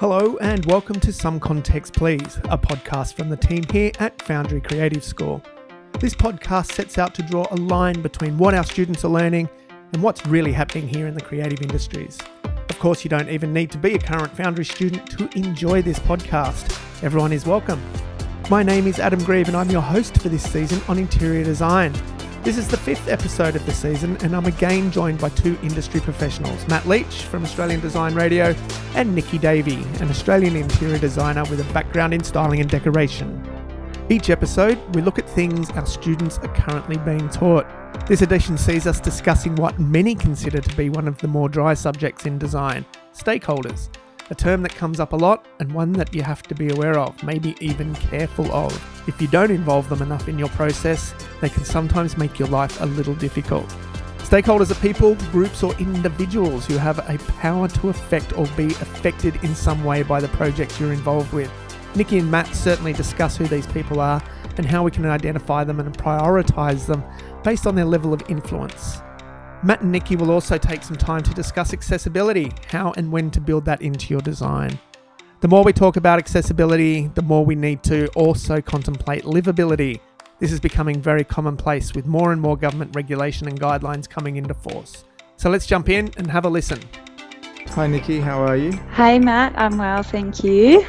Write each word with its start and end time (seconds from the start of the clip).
Hello, 0.00 0.36
and 0.36 0.64
welcome 0.66 1.00
to 1.00 1.12
Some 1.12 1.40
Context 1.40 1.94
Please, 1.94 2.36
a 2.44 2.56
podcast 2.56 3.14
from 3.14 3.30
the 3.30 3.36
team 3.36 3.64
here 3.64 3.90
at 3.98 4.22
Foundry 4.22 4.60
Creative 4.60 5.02
School. 5.02 5.42
This 5.98 6.14
podcast 6.14 6.70
sets 6.70 6.98
out 6.98 7.16
to 7.16 7.22
draw 7.24 7.48
a 7.50 7.56
line 7.56 8.00
between 8.00 8.38
what 8.38 8.54
our 8.54 8.62
students 8.62 9.04
are 9.04 9.10
learning 9.10 9.48
and 9.92 10.00
what's 10.00 10.24
really 10.24 10.52
happening 10.52 10.86
here 10.86 11.08
in 11.08 11.14
the 11.14 11.20
creative 11.20 11.62
industries. 11.62 12.16
Of 12.44 12.78
course, 12.78 13.02
you 13.02 13.10
don't 13.10 13.28
even 13.28 13.52
need 13.52 13.72
to 13.72 13.78
be 13.78 13.94
a 13.94 13.98
current 13.98 14.30
Foundry 14.36 14.64
student 14.64 15.10
to 15.18 15.28
enjoy 15.36 15.82
this 15.82 15.98
podcast. 15.98 16.80
Everyone 17.02 17.32
is 17.32 17.44
welcome. 17.44 17.82
My 18.48 18.62
name 18.62 18.86
is 18.86 19.00
Adam 19.00 19.24
Grieve, 19.24 19.48
and 19.48 19.56
I'm 19.56 19.68
your 19.68 19.82
host 19.82 20.22
for 20.22 20.28
this 20.28 20.48
season 20.48 20.80
on 20.86 20.98
interior 20.98 21.42
design. 21.42 21.92
This 22.48 22.56
is 22.56 22.68
the 22.68 22.78
fifth 22.78 23.08
episode 23.08 23.56
of 23.56 23.66
the 23.66 23.74
season, 23.74 24.16
and 24.22 24.34
I'm 24.34 24.46
again 24.46 24.90
joined 24.90 25.18
by 25.18 25.28
two 25.28 25.58
industry 25.62 26.00
professionals 26.00 26.66
Matt 26.66 26.88
Leach 26.88 27.24
from 27.24 27.44
Australian 27.44 27.80
Design 27.80 28.14
Radio 28.14 28.54
and 28.94 29.14
Nikki 29.14 29.36
Davey, 29.36 29.82
an 30.00 30.08
Australian 30.08 30.56
interior 30.56 30.96
designer 30.96 31.44
with 31.50 31.60
a 31.60 31.72
background 31.74 32.14
in 32.14 32.24
styling 32.24 32.62
and 32.62 32.70
decoration. 32.70 33.46
Each 34.08 34.30
episode, 34.30 34.78
we 34.94 35.02
look 35.02 35.18
at 35.18 35.28
things 35.28 35.68
our 35.72 35.84
students 35.84 36.38
are 36.38 36.54
currently 36.54 36.96
being 36.96 37.28
taught. 37.28 37.66
This 38.06 38.22
edition 38.22 38.56
sees 38.56 38.86
us 38.86 38.98
discussing 38.98 39.54
what 39.56 39.78
many 39.78 40.14
consider 40.14 40.62
to 40.62 40.74
be 40.74 40.88
one 40.88 41.06
of 41.06 41.18
the 41.18 41.28
more 41.28 41.50
dry 41.50 41.74
subjects 41.74 42.24
in 42.24 42.38
design 42.38 42.86
stakeholders 43.12 43.90
a 44.30 44.34
term 44.34 44.62
that 44.62 44.74
comes 44.74 45.00
up 45.00 45.12
a 45.12 45.16
lot 45.16 45.46
and 45.60 45.72
one 45.72 45.92
that 45.92 46.14
you 46.14 46.22
have 46.22 46.42
to 46.44 46.54
be 46.54 46.70
aware 46.70 46.98
of, 46.98 47.22
maybe 47.22 47.56
even 47.60 47.94
careful 47.94 48.52
of. 48.52 48.72
If 49.08 49.20
you 49.20 49.28
don't 49.28 49.50
involve 49.50 49.88
them 49.88 50.02
enough 50.02 50.28
in 50.28 50.38
your 50.38 50.48
process, 50.50 51.14
they 51.40 51.48
can 51.48 51.64
sometimes 51.64 52.18
make 52.18 52.38
your 52.38 52.48
life 52.48 52.80
a 52.80 52.86
little 52.86 53.14
difficult. 53.14 53.68
Stakeholders 54.18 54.70
are 54.70 54.80
people, 54.82 55.14
groups, 55.32 55.62
or 55.62 55.74
individuals 55.76 56.66
who 56.66 56.76
have 56.76 56.98
a 57.08 57.18
power 57.40 57.66
to 57.68 57.88
affect 57.88 58.36
or 58.36 58.46
be 58.48 58.66
affected 58.66 59.42
in 59.42 59.54
some 59.54 59.82
way 59.84 60.02
by 60.02 60.20
the 60.20 60.28
project 60.28 60.78
you're 60.78 60.92
involved 60.92 61.32
with. 61.32 61.50
Nikki 61.94 62.18
and 62.18 62.30
Matt 62.30 62.54
certainly 62.54 62.92
discuss 62.92 63.38
who 63.38 63.46
these 63.46 63.66
people 63.68 64.00
are 64.00 64.22
and 64.58 64.66
how 64.66 64.82
we 64.82 64.90
can 64.90 65.06
identify 65.06 65.64
them 65.64 65.80
and 65.80 65.96
prioritise 65.96 66.84
them 66.86 67.02
based 67.42 67.66
on 67.66 67.74
their 67.74 67.86
level 67.86 68.12
of 68.12 68.22
influence. 68.28 69.00
Matt 69.64 69.80
and 69.80 69.90
Nikki 69.90 70.14
will 70.14 70.30
also 70.30 70.56
take 70.56 70.84
some 70.84 70.96
time 70.96 71.22
to 71.24 71.34
discuss 71.34 71.72
accessibility, 71.72 72.52
how 72.68 72.92
and 72.96 73.10
when 73.10 73.28
to 73.32 73.40
build 73.40 73.64
that 73.64 73.82
into 73.82 74.14
your 74.14 74.20
design. 74.20 74.78
The 75.40 75.48
more 75.48 75.64
we 75.64 75.72
talk 75.72 75.96
about 75.96 76.20
accessibility, 76.20 77.08
the 77.08 77.22
more 77.22 77.44
we 77.44 77.56
need 77.56 77.82
to 77.84 78.06
also 78.14 78.60
contemplate 78.60 79.24
livability. 79.24 79.98
This 80.38 80.52
is 80.52 80.60
becoming 80.60 81.02
very 81.02 81.24
commonplace 81.24 81.92
with 81.92 82.06
more 82.06 82.30
and 82.30 82.40
more 82.40 82.56
government 82.56 82.94
regulation 82.94 83.48
and 83.48 83.60
guidelines 83.60 84.08
coming 84.08 84.36
into 84.36 84.54
force. 84.54 85.04
So 85.36 85.50
let's 85.50 85.66
jump 85.66 85.88
in 85.88 86.12
and 86.16 86.30
have 86.30 86.44
a 86.44 86.48
listen. 86.48 86.80
Hi, 87.70 87.88
Nikki, 87.88 88.20
how 88.20 88.40
are 88.40 88.56
you? 88.56 88.70
Hey, 88.94 89.18
Matt, 89.18 89.58
I'm 89.58 89.76
well, 89.76 90.04
thank 90.04 90.44
you. 90.44 90.86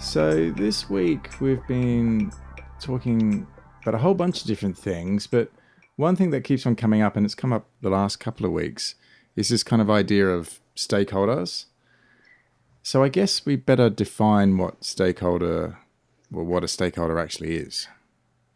So, 0.00 0.50
this 0.50 0.90
week 0.90 1.40
we've 1.40 1.64
been 1.68 2.32
talking 2.80 3.46
about 3.82 3.94
a 3.94 3.98
whole 3.98 4.14
bunch 4.14 4.40
of 4.40 4.48
different 4.48 4.76
things, 4.76 5.28
but 5.28 5.52
one 5.98 6.14
thing 6.14 6.30
that 6.30 6.44
keeps 6.44 6.64
on 6.64 6.76
coming 6.76 7.02
up, 7.02 7.16
and 7.16 7.26
it's 7.26 7.34
come 7.34 7.52
up 7.52 7.66
the 7.82 7.90
last 7.90 8.20
couple 8.20 8.46
of 8.46 8.52
weeks, 8.52 8.94
is 9.34 9.48
this 9.48 9.64
kind 9.64 9.82
of 9.82 9.90
idea 9.90 10.28
of 10.28 10.60
stakeholders. 10.76 11.64
So 12.84 13.02
I 13.02 13.08
guess 13.08 13.44
we 13.44 13.56
better 13.56 13.90
define 13.90 14.58
what 14.58 14.84
stakeholder, 14.84 15.76
well, 16.30 16.44
what 16.44 16.62
a 16.62 16.68
stakeholder 16.68 17.18
actually 17.18 17.56
is. 17.56 17.88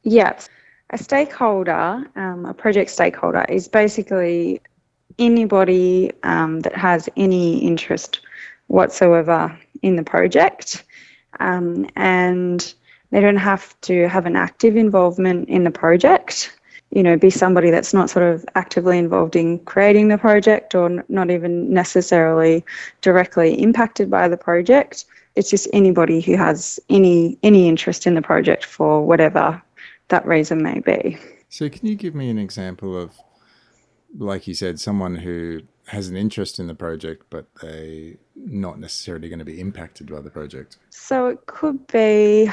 Yes. 0.05 0.49
A 0.91 0.99
stakeholder, 0.99 2.07
um, 2.15 2.47
a 2.47 2.55
project 2.55 2.91
stakeholder, 2.91 3.45
is 3.49 3.67
basically 3.67 4.61
anybody 5.19 6.12
um, 6.23 6.61
that 6.61 6.77
has 6.77 7.09
any 7.17 7.59
interest 7.59 8.21
whatsoever 8.69 9.59
in 9.83 9.97
the 9.97 10.05
project. 10.05 10.84
Um, 11.41 11.89
and 11.97 12.73
they 13.11 13.21
don't 13.21 13.37
have 13.37 13.79
to 13.81 14.09
have 14.09 14.27
an 14.27 14.37
active 14.37 14.77
involvement 14.77 15.49
in 15.49 15.65
the 15.65 15.73
project 15.73 16.56
you 16.93 17.03
know, 17.03 17.17
be 17.17 17.31
somebody 17.31 17.71
that's 17.71 17.94
not 17.94 18.11
sort 18.11 18.25
of 18.25 18.44
actively 18.55 18.99
involved 18.99 19.34
in 19.34 19.59
creating 19.61 20.09
the 20.09 20.19
project 20.19 20.75
or 20.75 21.03
not 21.09 21.31
even 21.31 21.72
necessarily 21.72 22.65
directly 23.00 23.55
impacted 23.61 24.11
by 24.11 24.28
the 24.28 24.37
project. 24.37 25.06
It's 25.34 25.49
just 25.49 25.66
anybody 25.72 26.21
who 26.21 26.37
has 26.37 26.78
any 26.91 27.39
any 27.43 27.66
interest 27.66 28.06
in 28.06 28.15
the 28.15 28.22
project 28.22 28.65
for 28.65 29.05
whatever 29.05 29.61
that 30.09 30.27
reason 30.27 30.62
may 30.62 30.81
be. 30.81 31.19
So, 31.49 31.69
can 31.71 31.87
you 31.87 31.97
give 31.97 32.15
me 32.15 32.28
an 32.28 32.39
example 32.39 32.97
of, 33.00 33.19
like 34.19 34.47
you 34.47 34.55
said, 34.55 34.78
someone 34.78 35.16
who 35.16 35.62
has 35.87 36.09
an 36.09 36.16
interest 36.16 36.59
in 36.59 36.66
the 36.66 36.75
project, 36.75 37.25
but 37.31 37.47
they 37.62 38.19
not 38.37 38.78
necessarily 38.78 39.28
going 39.28 39.39
to 39.39 39.45
be 39.45 39.61
impacted 39.61 40.11
by 40.11 40.21
the 40.21 40.31
project? 40.31 40.77
So 40.91 41.27
it 41.28 41.47
could 41.47 41.87
be, 41.87 42.50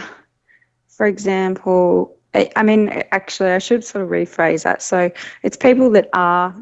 for 0.87 1.05
example, 1.05 2.17
I 2.33 2.63
mean, 2.63 2.89
actually, 3.11 3.51
I 3.51 3.57
should 3.59 3.83
sort 3.83 4.03
of 4.03 4.09
rephrase 4.09 4.63
that. 4.63 4.81
So 4.81 5.11
it's 5.43 5.57
people 5.57 5.89
that 5.91 6.09
are 6.13 6.53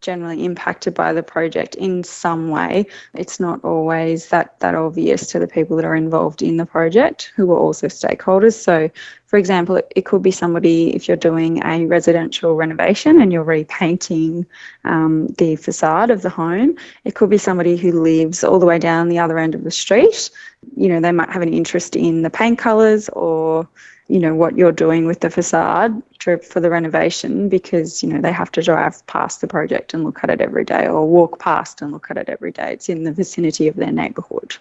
generally 0.00 0.44
impacted 0.44 0.94
by 0.94 1.12
the 1.12 1.22
project 1.22 1.74
in 1.74 2.02
some 2.04 2.48
way. 2.48 2.86
It's 3.14 3.38
not 3.38 3.62
always 3.64 4.28
that 4.28 4.58
that 4.60 4.74
obvious 4.74 5.26
to 5.28 5.38
the 5.38 5.46
people 5.46 5.76
that 5.76 5.84
are 5.84 5.94
involved 5.94 6.42
in 6.42 6.56
the 6.56 6.66
project 6.66 7.32
who 7.36 7.52
are 7.52 7.58
also 7.58 7.88
stakeholders. 7.88 8.54
So, 8.54 8.90
for 9.26 9.38
example, 9.38 9.76
it, 9.76 9.92
it 9.96 10.04
could 10.04 10.22
be 10.22 10.30
somebody 10.30 10.94
if 10.94 11.08
you're 11.08 11.16
doing 11.16 11.62
a 11.64 11.86
residential 11.86 12.54
renovation 12.54 13.20
and 13.20 13.32
you're 13.32 13.44
repainting 13.44 14.46
um, 14.84 15.28
the 15.38 15.56
facade 15.56 16.10
of 16.10 16.22
the 16.22 16.30
home. 16.30 16.76
It 17.04 17.14
could 17.14 17.30
be 17.30 17.38
somebody 17.38 17.76
who 17.76 17.92
lives 17.92 18.44
all 18.44 18.58
the 18.58 18.66
way 18.66 18.78
down 18.78 19.08
the 19.08 19.18
other 19.18 19.38
end 19.38 19.54
of 19.54 19.64
the 19.64 19.70
street. 19.70 20.30
You 20.76 20.88
know, 20.88 21.00
they 21.00 21.12
might 21.12 21.30
have 21.30 21.42
an 21.42 21.52
interest 21.52 21.96
in 21.96 22.22
the 22.22 22.30
paint 22.30 22.58
colours 22.58 23.08
or 23.10 23.68
you 24.08 24.18
know 24.18 24.34
what 24.34 24.56
you're 24.56 24.72
doing 24.72 25.06
with 25.06 25.20
the 25.20 25.30
facade 25.30 26.02
for 26.42 26.60
the 26.60 26.70
renovation 26.70 27.48
because 27.48 28.02
you 28.02 28.08
know 28.08 28.20
they 28.20 28.32
have 28.32 28.50
to 28.52 28.62
drive 28.62 29.06
past 29.06 29.40
the 29.40 29.46
project 29.46 29.94
and 29.94 30.04
look 30.04 30.20
at 30.22 30.30
it 30.30 30.40
every 30.40 30.64
day 30.64 30.86
or 30.86 31.06
walk 31.06 31.38
past 31.38 31.82
and 31.82 31.92
look 31.92 32.10
at 32.10 32.16
it 32.16 32.28
every 32.28 32.52
day. 32.52 32.72
It's 32.72 32.88
in 32.88 33.04
the 33.04 33.12
vicinity 33.12 33.68
of 33.68 33.76
their 33.76 33.92
neighborhood. 33.92 34.56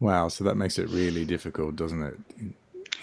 Wow. 0.00 0.28
So 0.28 0.44
that 0.44 0.56
makes 0.56 0.78
it 0.78 0.88
really 0.88 1.24
difficult 1.24 1.76
doesn't 1.76 2.02
it? 2.02 2.18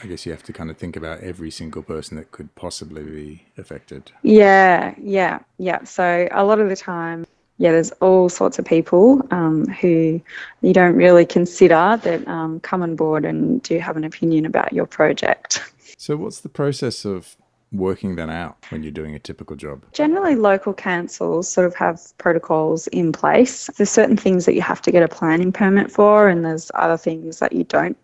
I 0.01 0.07
guess 0.07 0.25
you 0.25 0.31
have 0.31 0.43
to 0.43 0.53
kind 0.53 0.69
of 0.69 0.77
think 0.77 0.95
about 0.95 1.19
every 1.21 1.51
single 1.51 1.83
person 1.83 2.15
that 2.17 2.31
could 2.31 2.53
possibly 2.55 3.03
be 3.03 3.45
affected. 3.57 4.11
Yeah. 4.23 4.95
Yeah. 4.97 5.39
Yeah. 5.57 5.83
So 5.83 6.27
a 6.31 6.43
lot 6.43 6.59
of 6.59 6.69
the 6.69 6.75
time 6.75 7.25
yeah, 7.59 7.73
there's 7.73 7.91
all 7.99 8.29
sorts 8.29 8.57
of 8.57 8.63
people 8.63 9.21
um, 9.31 9.65
who 9.65 10.21
you 10.61 10.73
don't 10.73 10.95
really 10.95 11.25
consider 11.25 11.99
that 12.01 12.25
um, 12.25 12.61
come 12.61 12.81
on 12.81 12.95
board 12.95 13.25
and 13.25 13.61
do 13.61 13.77
have 13.79 13.97
an 13.97 14.05
opinion 14.05 14.45
about 14.45 14.71
your 14.71 14.85
project. 14.85 15.61
So, 15.99 16.15
what's 16.15 16.39
the 16.39 16.47
process 16.47 17.03
of 17.03 17.35
working 17.73 18.15
that 18.15 18.29
out 18.29 18.55
when 18.69 18.83
you're 18.83 18.91
doing 18.93 19.15
a 19.15 19.19
typical 19.19 19.57
job? 19.57 19.83
Generally, 19.91 20.35
local 20.35 20.73
councils 20.73 21.49
sort 21.49 21.67
of 21.67 21.75
have 21.75 21.99
protocols 22.17 22.87
in 22.87 23.11
place. 23.11 23.69
There's 23.75 23.89
certain 23.89 24.15
things 24.15 24.45
that 24.45 24.53
you 24.53 24.61
have 24.61 24.81
to 24.83 24.91
get 24.91 25.03
a 25.03 25.09
planning 25.09 25.51
permit 25.51 25.91
for, 25.91 26.29
and 26.29 26.45
there's 26.45 26.71
other 26.73 26.95
things 26.95 27.39
that 27.39 27.51
you 27.51 27.65
don't 27.65 27.97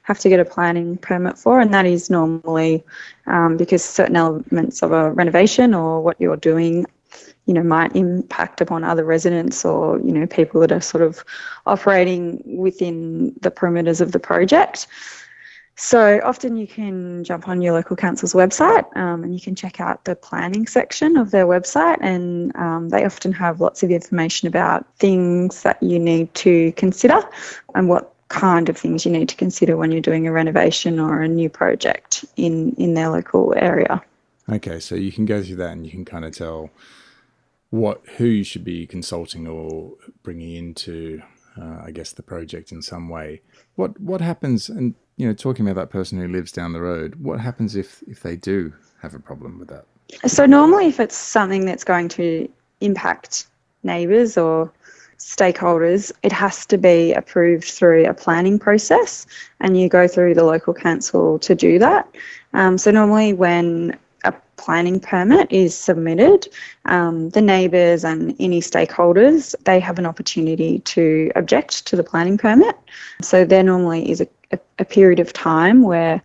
have 0.00 0.18
to 0.20 0.30
get 0.30 0.40
a 0.40 0.46
planning 0.46 0.96
permit 0.96 1.36
for, 1.36 1.60
and 1.60 1.74
that 1.74 1.84
is 1.84 2.08
normally 2.08 2.82
um, 3.26 3.58
because 3.58 3.84
certain 3.84 4.16
elements 4.16 4.82
of 4.82 4.92
a 4.92 5.12
renovation 5.12 5.74
or 5.74 6.00
what 6.00 6.18
you're 6.18 6.38
doing 6.38 6.86
you 7.44 7.52
know 7.52 7.62
might 7.62 7.94
impact 7.94 8.62
upon 8.62 8.82
other 8.82 9.04
residents 9.04 9.62
or 9.62 9.98
you 10.00 10.12
know 10.12 10.26
people 10.26 10.60
that 10.60 10.72
are 10.72 10.80
sort 10.80 11.02
of 11.02 11.22
operating 11.66 12.42
within 12.46 13.34
the 13.42 13.50
perimeters 13.50 14.00
of 14.00 14.12
the 14.12 14.18
project 14.18 14.86
so 15.80 16.20
often 16.24 16.56
you 16.56 16.66
can 16.66 17.24
jump 17.24 17.48
on 17.48 17.62
your 17.62 17.72
local 17.72 17.96
council's 17.96 18.34
website 18.34 18.84
um, 18.98 19.24
and 19.24 19.32
you 19.32 19.40
can 19.40 19.54
check 19.54 19.80
out 19.80 20.04
the 20.04 20.14
planning 20.14 20.66
section 20.66 21.16
of 21.16 21.30
their 21.30 21.46
website, 21.46 21.96
and 22.02 22.54
um, 22.56 22.90
they 22.90 23.02
often 23.06 23.32
have 23.32 23.62
lots 23.62 23.82
of 23.82 23.90
information 23.90 24.46
about 24.46 24.86
things 24.96 25.62
that 25.62 25.82
you 25.82 25.98
need 25.98 26.32
to 26.34 26.70
consider 26.72 27.22
and 27.74 27.88
what 27.88 28.14
kind 28.28 28.68
of 28.68 28.76
things 28.76 29.06
you 29.06 29.10
need 29.10 29.30
to 29.30 29.36
consider 29.36 29.74
when 29.78 29.90
you're 29.90 30.02
doing 30.02 30.26
a 30.26 30.32
renovation 30.32 31.00
or 31.00 31.22
a 31.22 31.28
new 31.28 31.48
project 31.48 32.26
in 32.36 32.74
in 32.74 32.92
their 32.92 33.08
local 33.08 33.54
area. 33.56 34.02
Okay, 34.50 34.80
so 34.80 34.94
you 34.94 35.10
can 35.10 35.24
go 35.24 35.42
through 35.42 35.56
that 35.56 35.70
and 35.70 35.86
you 35.86 35.90
can 35.90 36.04
kind 36.04 36.26
of 36.26 36.36
tell 36.36 36.68
what 37.70 38.02
who 38.18 38.26
you 38.26 38.44
should 38.44 38.64
be 38.64 38.86
consulting 38.86 39.46
or 39.46 39.92
bringing 40.22 40.56
into, 40.56 41.22
uh, 41.58 41.78
I 41.86 41.90
guess, 41.90 42.12
the 42.12 42.22
project 42.22 42.70
in 42.70 42.82
some 42.82 43.08
way. 43.08 43.40
What 43.76 43.98
what 43.98 44.20
happens 44.20 44.68
and 44.68 44.94
you 45.20 45.26
know, 45.26 45.34
talking 45.34 45.68
about 45.68 45.78
that 45.78 45.90
person 45.90 46.18
who 46.18 46.26
lives 46.28 46.50
down 46.50 46.72
the 46.72 46.80
road, 46.80 47.14
what 47.16 47.38
happens 47.38 47.76
if 47.76 48.02
if 48.08 48.22
they 48.22 48.36
do 48.36 48.72
have 49.02 49.14
a 49.14 49.18
problem 49.18 49.58
with 49.58 49.68
that? 49.68 49.84
So 50.26 50.46
normally, 50.46 50.86
if 50.86 50.98
it's 50.98 51.14
something 51.14 51.66
that's 51.66 51.84
going 51.84 52.08
to 52.10 52.48
impact 52.80 53.46
neighbours 53.82 54.38
or 54.38 54.72
stakeholders, 55.18 56.10
it 56.22 56.32
has 56.32 56.64
to 56.64 56.78
be 56.78 57.12
approved 57.12 57.64
through 57.64 58.06
a 58.06 58.14
planning 58.14 58.58
process, 58.58 59.26
and 59.60 59.78
you 59.78 59.90
go 59.90 60.08
through 60.08 60.34
the 60.34 60.44
local 60.44 60.72
council 60.72 61.38
to 61.40 61.54
do 61.54 61.78
that. 61.78 62.08
Um, 62.54 62.78
so 62.78 62.90
normally, 62.90 63.34
when 63.34 63.98
a 64.24 64.34
planning 64.56 65.00
permit 65.00 65.50
is 65.50 65.74
submitted, 65.74 66.48
um, 66.84 67.30
the 67.30 67.40
neighbours 67.40 68.04
and 68.04 68.34
any 68.38 68.60
stakeholders 68.60 69.54
they 69.64 69.80
have 69.80 69.98
an 69.98 70.06
opportunity 70.06 70.80
to 70.80 71.30
object 71.34 71.86
to 71.86 71.96
the 71.96 72.04
planning 72.04 72.38
permit. 72.38 72.76
So 73.22 73.44
there 73.44 73.62
normally 73.62 74.10
is 74.10 74.20
a, 74.20 74.28
a, 74.50 74.58
a 74.80 74.84
period 74.84 75.20
of 75.20 75.32
time 75.32 75.82
where 75.82 76.22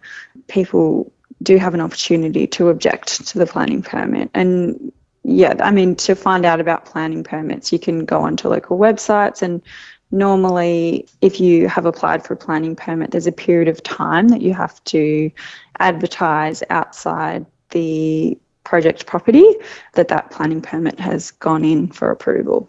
people 0.47 1.12
do 1.44 1.57
have 1.57 1.74
an 1.74 1.81
opportunity 1.81 2.47
to 2.47 2.69
object 2.69 3.27
to 3.27 3.39
the 3.39 3.45
planning 3.45 3.81
permit 3.81 4.30
and 4.33 4.92
yeah, 5.27 5.56
I 5.59 5.71
mean, 5.71 5.95
to 5.95 6.13
find 6.13 6.45
out 6.45 6.59
about 6.59 6.86
planning 6.86 7.24
permits, 7.24 7.74
you 7.74 7.80
can 7.80 8.06
go 8.06 8.21
onto 8.21 8.47
local 8.47 8.77
websites 8.77 9.42
and 9.42 9.63
normally 10.12 11.07
if 11.21 11.39
you 11.39 11.68
have 11.68 11.86
applied 11.86 12.24
for 12.24 12.33
a 12.33 12.38
planning 12.38 12.75
permit 12.75 13.12
there's 13.12 13.27
a 13.27 13.31
period 13.31 13.68
of 13.68 13.81
time 13.83 14.30
that 14.30 14.42
you 14.42 14.53
have 14.53 14.81
to 14.86 15.31
advertise 15.80 16.63
outside 16.69 17.45
the 17.71 18.38
project 18.63 19.06
property 19.06 19.45
that 19.94 20.07
that 20.07 20.31
planning 20.31 20.62
permit 20.62 21.00
has 21.00 21.31
gone 21.31 21.63
in 21.63 21.88
for 21.88 22.12
approval 22.12 22.67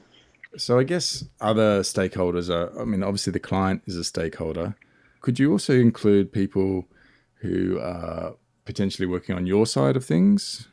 so 0.56 0.78
i 0.78 0.82
guess 0.82 1.24
other 1.40 1.80
stakeholders 1.80 2.50
are 2.50 2.78
i 2.80 2.84
mean 2.84 3.02
obviously 3.02 3.32
the 3.32 3.40
client 3.40 3.82
is 3.86 3.96
a 3.96 4.04
stakeholder 4.04 4.74
could 5.20 5.38
you 5.38 5.50
also 5.50 5.74
include 5.74 6.30
people 6.32 6.86
who 7.36 7.78
are 7.80 8.34
potentially 8.64 9.06
working 9.06 9.34
on 9.34 9.46
your 9.46 9.66
side 9.66 9.96
of 9.96 10.04
things 10.04 10.68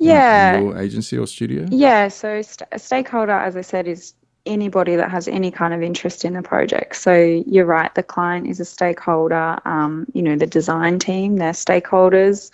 yeah 0.00 0.58
your 0.58 0.78
agency 0.78 1.16
or 1.16 1.26
studio 1.26 1.66
yeah 1.70 2.08
so 2.08 2.42
st- 2.42 2.68
a 2.72 2.78
stakeholder 2.78 3.32
as 3.32 3.56
i 3.56 3.60
said 3.60 3.86
is 3.86 4.14
anybody 4.46 4.96
that 4.96 5.10
has 5.10 5.28
any 5.28 5.50
kind 5.50 5.72
of 5.72 5.82
interest 5.82 6.24
in 6.24 6.34
the 6.34 6.42
project. 6.42 6.96
So 6.96 7.42
you're 7.46 7.64
right, 7.64 7.94
the 7.94 8.02
client 8.02 8.46
is 8.46 8.60
a 8.60 8.64
stakeholder. 8.64 9.58
Um, 9.64 10.06
you 10.12 10.22
know, 10.22 10.36
the 10.36 10.46
design 10.46 10.98
team, 10.98 11.36
they're 11.36 11.52
stakeholders. 11.52 12.50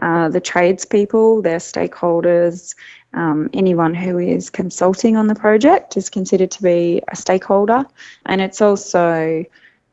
Uh, 0.00 0.28
the 0.28 0.40
tradespeople, 0.40 1.42
they're 1.42 1.58
stakeholders. 1.58 2.74
Um, 3.14 3.50
anyone 3.52 3.94
who 3.94 4.18
is 4.18 4.50
consulting 4.50 5.16
on 5.16 5.26
the 5.26 5.34
project 5.34 5.96
is 5.96 6.10
considered 6.10 6.50
to 6.52 6.62
be 6.62 7.02
a 7.08 7.16
stakeholder, 7.16 7.84
and 8.26 8.40
it's 8.40 8.60
also 8.60 9.44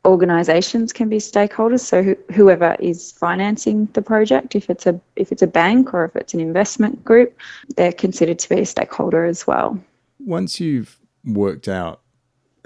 organisations 0.04 0.92
can 0.92 1.08
be 1.08 1.18
stakeholders. 1.18 1.80
So 1.80 2.02
wh- 2.02 2.32
whoever 2.32 2.76
is 2.78 3.12
financing 3.12 3.86
the 3.94 4.02
project, 4.02 4.54
if 4.54 4.70
it's 4.70 4.86
a 4.86 4.98
if 5.16 5.32
it's 5.32 5.42
a 5.42 5.46
bank 5.46 5.92
or 5.92 6.04
if 6.04 6.14
it's 6.14 6.34
an 6.34 6.40
investment 6.40 7.04
group, 7.04 7.36
they're 7.76 7.92
considered 7.92 8.38
to 8.40 8.48
be 8.48 8.60
a 8.60 8.66
stakeholder 8.66 9.24
as 9.24 9.46
well. 9.46 9.78
Once 10.20 10.60
you've 10.60 10.98
worked 11.24 11.68
out 11.68 12.00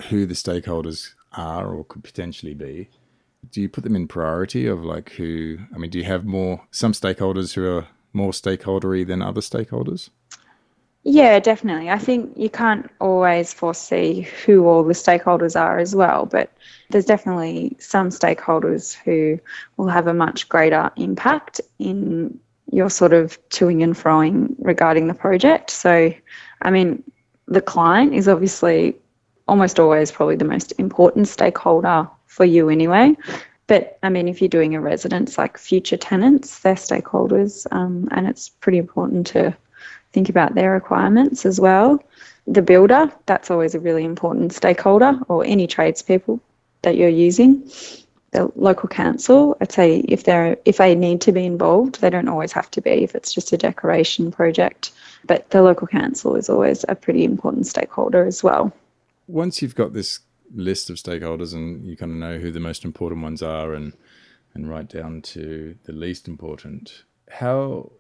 who 0.08 0.26
the 0.26 0.34
stakeholders 0.34 1.14
are 1.32 1.72
or 1.72 1.84
could 1.84 2.04
potentially 2.04 2.54
be, 2.54 2.88
do 3.50 3.60
you 3.60 3.68
put 3.68 3.84
them 3.84 3.96
in 3.96 4.08
priority 4.08 4.66
of 4.66 4.84
like 4.84 5.10
who? 5.10 5.58
I 5.74 5.78
mean, 5.78 5.90
do 5.90 5.98
you 5.98 6.04
have 6.04 6.24
more 6.24 6.62
some 6.70 6.92
stakeholders 6.92 7.54
who 7.54 7.66
are 7.66 7.86
more 8.12 8.32
stakeholdery 8.32 9.06
than 9.06 9.22
other 9.22 9.40
stakeholders? 9.40 10.10
Yeah, 11.02 11.38
definitely. 11.38 11.88
I 11.88 11.98
think 11.98 12.36
you 12.36 12.50
can't 12.50 12.90
always 13.00 13.54
foresee 13.54 14.28
who 14.44 14.66
all 14.66 14.84
the 14.84 14.92
stakeholders 14.92 15.58
are 15.58 15.78
as 15.78 15.96
well, 15.96 16.26
but 16.26 16.52
there's 16.90 17.06
definitely 17.06 17.76
some 17.78 18.10
stakeholders 18.10 18.94
who 18.94 19.40
will 19.78 19.88
have 19.88 20.06
a 20.06 20.14
much 20.14 20.48
greater 20.50 20.90
impact 20.96 21.60
in 21.78 22.38
your 22.70 22.90
sort 22.90 23.14
of 23.14 23.38
toing 23.48 23.82
and 23.82 23.94
froing 23.94 24.54
regarding 24.58 25.08
the 25.08 25.14
project. 25.14 25.70
So, 25.70 26.12
I 26.60 26.70
mean, 26.70 27.02
the 27.48 27.62
client 27.62 28.12
is 28.12 28.28
obviously 28.28 28.94
almost 29.48 29.80
always 29.80 30.12
probably 30.12 30.36
the 30.36 30.44
most 30.44 30.72
important 30.78 31.28
stakeholder 31.28 32.08
for 32.30 32.44
you 32.44 32.70
anyway. 32.70 33.16
But 33.66 33.98
I 34.02 34.08
mean, 34.08 34.28
if 34.28 34.40
you're 34.40 34.48
doing 34.48 34.74
a 34.74 34.80
residence 34.80 35.36
like 35.36 35.58
future 35.58 35.96
tenants, 35.96 36.60
they're 36.60 36.74
stakeholders, 36.74 37.66
um, 37.72 38.08
and 38.12 38.26
it's 38.26 38.48
pretty 38.48 38.78
important 38.78 39.26
to 39.28 39.54
think 40.12 40.28
about 40.28 40.54
their 40.54 40.72
requirements 40.72 41.44
as 41.44 41.60
well. 41.60 42.02
The 42.46 42.62
builder, 42.62 43.12
that's 43.26 43.50
always 43.50 43.74
a 43.74 43.80
really 43.80 44.04
important 44.04 44.52
stakeholder, 44.52 45.18
or 45.28 45.44
any 45.44 45.66
tradespeople 45.66 46.40
that 46.82 46.96
you're 46.96 47.08
using. 47.08 47.68
The 48.30 48.50
local 48.54 48.88
council, 48.88 49.56
I'd 49.60 49.72
say 49.72 49.98
if 50.08 50.22
they're 50.22 50.56
if 50.64 50.76
they 50.76 50.94
need 50.94 51.20
to 51.22 51.32
be 51.32 51.44
involved, 51.44 52.00
they 52.00 52.10
don't 52.10 52.28
always 52.28 52.52
have 52.52 52.70
to 52.72 52.80
be 52.80 53.02
if 53.02 53.14
it's 53.16 53.32
just 53.32 53.52
a 53.52 53.56
decoration 53.56 54.30
project. 54.30 54.92
But 55.26 55.50
the 55.50 55.62
local 55.62 55.88
council 55.88 56.36
is 56.36 56.48
always 56.48 56.84
a 56.88 56.94
pretty 56.94 57.24
important 57.24 57.66
stakeholder 57.66 58.24
as 58.24 58.42
well. 58.42 58.72
Once 59.26 59.62
you've 59.62 59.74
got 59.74 59.92
this 59.92 60.20
list 60.54 60.90
of 60.90 60.96
stakeholders 60.96 61.54
and 61.54 61.86
you 61.86 61.96
kind 61.96 62.12
of 62.12 62.18
know 62.18 62.38
who 62.38 62.50
the 62.50 62.60
most 62.60 62.84
important 62.84 63.22
ones 63.22 63.42
are 63.42 63.74
and 63.74 63.92
and 64.54 64.68
right 64.68 64.88
down 64.88 65.22
to 65.22 65.76
the 65.84 65.92
least 65.92 66.26
important, 66.26 67.04
how 67.30 67.90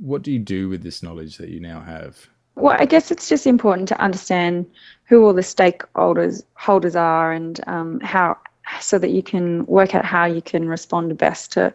what 0.00 0.22
do 0.22 0.32
you 0.32 0.40
do 0.40 0.68
with 0.68 0.82
this 0.82 1.02
knowledge 1.02 1.36
that 1.38 1.50
you 1.50 1.60
now 1.60 1.80
have? 1.80 2.26
Well, 2.56 2.76
I 2.78 2.84
guess 2.84 3.10
it's 3.10 3.28
just 3.28 3.46
important 3.46 3.88
to 3.88 4.00
understand 4.00 4.66
who 5.04 5.24
all 5.24 5.32
the 5.32 5.42
stakeholders 5.42 6.42
holders 6.54 6.96
are 6.96 7.32
and 7.32 7.60
um, 7.66 8.00
how 8.00 8.38
so 8.80 8.98
that 8.98 9.10
you 9.10 9.22
can 9.22 9.66
work 9.66 9.94
out 9.94 10.04
how 10.04 10.24
you 10.24 10.42
can 10.42 10.68
respond 10.68 11.16
best 11.18 11.52
to 11.52 11.72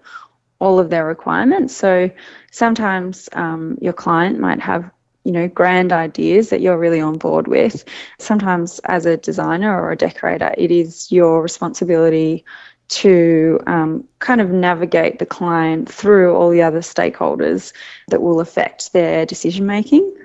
all 0.59 0.79
of 0.79 0.89
their 0.89 1.05
requirements. 1.05 1.75
So 1.75 2.09
sometimes 2.51 3.29
um, 3.33 3.77
your 3.81 3.93
client 3.93 4.39
might 4.39 4.59
have 4.59 4.89
you 5.23 5.31
know 5.31 5.47
grand 5.47 5.91
ideas 5.91 6.49
that 6.49 6.61
you're 6.61 6.77
really 6.77 7.01
on 7.01 7.17
board 7.17 7.47
with. 7.47 7.85
Sometimes 8.19 8.79
as 8.85 9.05
a 9.05 9.17
designer 9.17 9.79
or 9.79 9.91
a 9.91 9.97
decorator, 9.97 10.53
it 10.57 10.71
is 10.71 11.11
your 11.11 11.41
responsibility 11.41 12.45
to 12.89 13.59
um, 13.67 14.03
kind 14.19 14.41
of 14.41 14.49
navigate 14.49 15.19
the 15.19 15.25
client 15.25 15.91
through 15.91 16.35
all 16.35 16.49
the 16.49 16.61
other 16.61 16.79
stakeholders 16.79 17.71
that 18.07 18.21
will 18.21 18.39
affect 18.39 18.93
their 18.93 19.25
decision 19.25 19.65
making. 19.65 20.15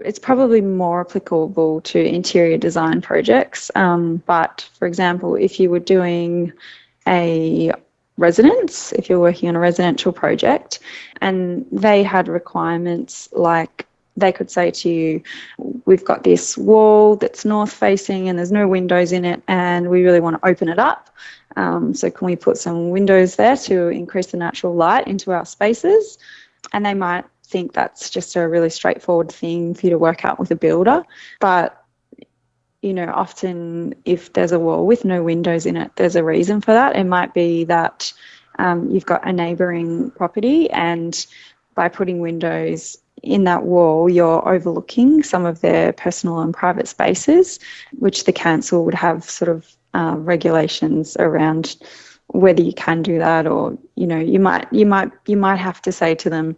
It's 0.00 0.18
probably 0.18 0.60
more 0.60 1.00
applicable 1.00 1.80
to 1.80 1.98
interior 1.98 2.58
design 2.58 3.00
projects. 3.00 3.70
Um, 3.74 4.22
but 4.26 4.68
for 4.78 4.86
example, 4.86 5.34
if 5.34 5.58
you 5.58 5.70
were 5.70 5.80
doing 5.80 6.52
a 7.08 7.72
residence, 8.18 8.92
if 8.92 9.08
you're 9.08 9.18
working 9.18 9.48
on 9.48 9.56
a 9.56 9.60
residential 9.60 10.12
project, 10.12 10.78
and 11.20 11.66
they 11.72 12.02
had 12.02 12.28
requirements 12.28 13.28
like 13.32 13.86
they 14.16 14.32
could 14.32 14.50
say 14.50 14.70
to 14.70 14.88
you, 14.88 15.22
We've 15.86 16.04
got 16.04 16.24
this 16.24 16.56
wall 16.56 17.16
that's 17.16 17.44
north 17.44 17.72
facing 17.72 18.28
and 18.28 18.38
there's 18.38 18.52
no 18.52 18.68
windows 18.68 19.12
in 19.12 19.24
it, 19.24 19.42
and 19.48 19.90
we 19.90 20.04
really 20.04 20.20
want 20.20 20.40
to 20.40 20.48
open 20.48 20.68
it 20.68 20.78
up. 20.78 21.10
Um, 21.56 21.94
so, 21.94 22.10
can 22.10 22.26
we 22.26 22.36
put 22.36 22.58
some 22.58 22.90
windows 22.90 23.36
there 23.36 23.56
to 23.56 23.88
increase 23.88 24.26
the 24.26 24.36
natural 24.36 24.74
light 24.74 25.06
into 25.06 25.32
our 25.32 25.44
spaces? 25.44 26.18
And 26.72 26.84
they 26.84 26.94
might 26.94 27.24
think 27.44 27.72
that's 27.72 28.10
just 28.10 28.36
a 28.36 28.48
really 28.48 28.70
straightforward 28.70 29.32
thing 29.32 29.74
for 29.74 29.86
you 29.86 29.90
to 29.90 29.98
work 29.98 30.24
out 30.24 30.38
with 30.38 30.50
a 30.50 30.56
builder. 30.56 31.04
But 31.40 31.76
you 32.82 32.94
know, 32.94 33.10
often 33.14 33.94
if 34.04 34.32
there's 34.32 34.52
a 34.52 34.58
wall 34.58 34.86
with 34.86 35.04
no 35.04 35.22
windows 35.22 35.66
in 35.66 35.76
it, 35.76 35.90
there's 35.96 36.16
a 36.16 36.24
reason 36.24 36.60
for 36.60 36.72
that. 36.72 36.96
It 36.96 37.04
might 37.04 37.34
be 37.34 37.64
that 37.64 38.12
um, 38.58 38.90
you've 38.90 39.06
got 39.06 39.26
a 39.28 39.32
neighbouring 39.32 40.10
property, 40.12 40.70
and 40.70 41.26
by 41.74 41.88
putting 41.88 42.20
windows 42.20 42.96
in 43.22 43.44
that 43.44 43.64
wall, 43.64 44.08
you're 44.08 44.48
overlooking 44.48 45.22
some 45.22 45.46
of 45.46 45.60
their 45.60 45.92
personal 45.92 46.40
and 46.40 46.54
private 46.54 46.88
spaces, 46.88 47.58
which 47.98 48.24
the 48.24 48.32
council 48.32 48.84
would 48.84 48.94
have 48.94 49.24
sort 49.24 49.50
of 49.50 49.76
uh, 49.94 50.14
regulations 50.18 51.16
around 51.18 51.76
whether 52.28 52.62
you 52.62 52.72
can 52.72 53.02
do 53.02 53.18
that, 53.18 53.46
or 53.46 53.76
you 53.96 54.06
know, 54.06 54.18
you 54.18 54.38
might 54.38 54.72
you 54.72 54.86
might 54.86 55.10
you 55.26 55.36
might 55.36 55.56
have 55.56 55.82
to 55.82 55.92
say 55.92 56.14
to 56.14 56.30
them, 56.30 56.56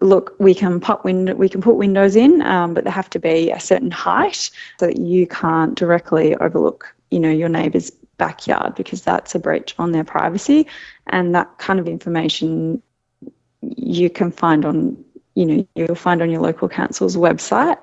look, 0.00 0.36
we 0.38 0.54
can 0.54 0.80
put 0.80 1.04
we 1.04 1.48
can 1.48 1.60
put 1.60 1.74
windows 1.76 2.16
in, 2.16 2.42
um, 2.42 2.74
but 2.74 2.84
they 2.84 2.90
have 2.90 3.10
to 3.10 3.18
be 3.18 3.50
a 3.50 3.60
certain 3.60 3.90
height 3.90 4.50
so 4.78 4.86
that 4.86 4.98
you 4.98 5.26
can't 5.26 5.74
directly 5.74 6.36
overlook, 6.36 6.94
you 7.10 7.18
know, 7.18 7.30
your 7.30 7.48
neighbour's 7.48 7.90
backyard 8.18 8.74
because 8.74 9.02
that's 9.02 9.34
a 9.34 9.38
breach 9.38 9.74
on 9.78 9.92
their 9.92 10.04
privacy, 10.04 10.66
and 11.08 11.34
that 11.34 11.58
kind 11.58 11.80
of 11.80 11.88
information 11.88 12.80
you 13.76 14.08
can 14.10 14.30
find 14.30 14.64
on, 14.64 15.04
you 15.36 15.46
know, 15.46 15.68
you'll 15.76 15.94
find 15.94 16.20
on 16.20 16.30
your 16.30 16.40
local 16.40 16.68
council's 16.68 17.16
website. 17.16 17.80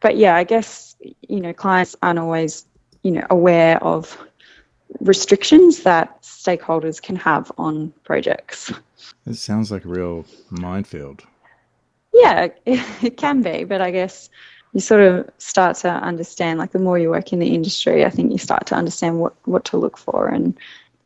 But 0.00 0.16
yeah, 0.16 0.34
I 0.34 0.42
guess 0.42 0.96
you 1.28 1.40
know 1.40 1.52
clients 1.52 1.94
aren't 2.02 2.18
always, 2.18 2.66
you 3.02 3.12
know, 3.12 3.26
aware 3.30 3.82
of 3.84 4.18
restrictions 5.00 5.82
that 5.84 6.22
stakeholders 6.22 7.00
can 7.00 7.16
have 7.16 7.52
on 7.58 7.92
projects. 8.04 8.72
It 9.26 9.34
sounds 9.34 9.70
like 9.70 9.84
a 9.84 9.88
real 9.88 10.24
minefield. 10.50 11.22
Yeah, 12.12 12.48
it, 12.66 13.16
can 13.16 13.42
be, 13.42 13.64
but 13.64 13.80
I 13.80 13.90
guess 13.90 14.30
you 14.72 14.80
sort 14.80 15.02
of 15.02 15.28
start 15.38 15.76
to 15.78 15.90
understand, 15.90 16.58
like 16.58 16.72
the 16.72 16.78
more 16.78 16.98
you 16.98 17.10
work 17.10 17.32
in 17.32 17.38
the 17.38 17.54
industry, 17.54 18.04
I 18.04 18.10
think 18.10 18.32
you 18.32 18.38
start 18.38 18.66
to 18.66 18.74
understand 18.74 19.20
what, 19.20 19.34
what 19.46 19.64
to 19.66 19.76
look 19.76 19.98
for 19.98 20.28
and 20.28 20.56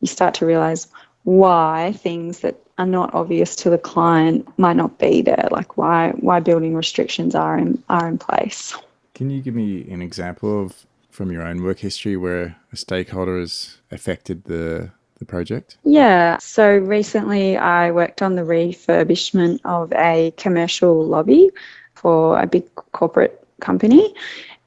you 0.01 0.07
start 0.07 0.35
to 0.35 0.47
realize 0.47 0.89
why 1.29 1.93
things 1.99 2.41
that 2.41 2.59
are 2.79 2.87
not 2.87 3.13
obvious 3.13 3.55
to 3.55 3.69
the 3.69 3.77
client 3.77 4.49
might 4.59 4.77
not 4.77 4.99
be 4.99 5.21
there, 5.21 5.47
like 5.51 5.77
why 5.77 6.13
why 6.21 6.41
building 6.41 6.75
restrictions 6.75 7.35
are 7.35 7.59
in 7.59 7.83
are 7.91 8.09
in 8.09 8.17
place. 8.17 8.75
Can 9.15 9.29
you 9.29 9.43
give 9.43 9.55
me 9.55 9.87
an 9.91 10.01
example 10.01 10.63
of 10.63 10.87
from 11.11 11.31
your 11.31 11.43
own 11.43 11.63
work 11.63 11.81
history 11.81 12.17
where 12.17 12.57
a 12.73 12.77
stakeholder 12.77 13.39
has 13.41 13.77
affected 13.91 14.45
the 14.45 14.91
the 15.19 15.27
project? 15.27 15.77
Yeah, 15.85 16.39
so 16.39 16.79
recently 16.79 17.59
I 17.59 17.91
worked 17.91 18.23
on 18.23 18.35
the 18.35 18.43
refurbishment 18.43 19.61
of 19.67 19.93
a 19.93 20.33
commercial 20.39 21.05
lobby 21.05 21.51
for 21.95 22.41
a 22.41 22.47
big 22.47 22.65
corporate 22.93 23.47
company. 23.61 24.15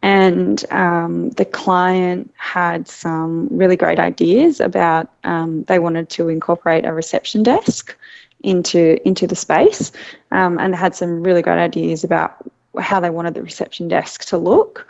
And 0.01 0.63
um, 0.72 1.29
the 1.31 1.46
client 1.46 2.34
had 2.36 2.88
some 2.88 3.48
really 3.51 3.75
great 3.75 4.00
ideas 4.00 4.60
about 4.60 5.10
um, 5.24 5.63
they 5.65 5.77
wanted 5.77 6.10
to 6.12 6.29
incorporate 6.29 6.86
a 6.86 6.93
reception 6.93 7.43
desk 7.43 7.96
into 8.43 8.98
into 9.08 9.27
the 9.27 9.36
space, 9.36 9.91
um, 10.31 10.58
and 10.58 10.75
had 10.75 10.96
some 10.96 11.22
really 11.22 11.43
great 11.43 11.60
ideas 11.60 12.03
about 12.03 12.38
how 12.79 13.00
they 13.00 13.12
wanted 13.12 13.36
the 13.36 13.43
reception 13.43 13.88
desk 13.88 14.25
to 14.25 14.38
look. 14.38 14.88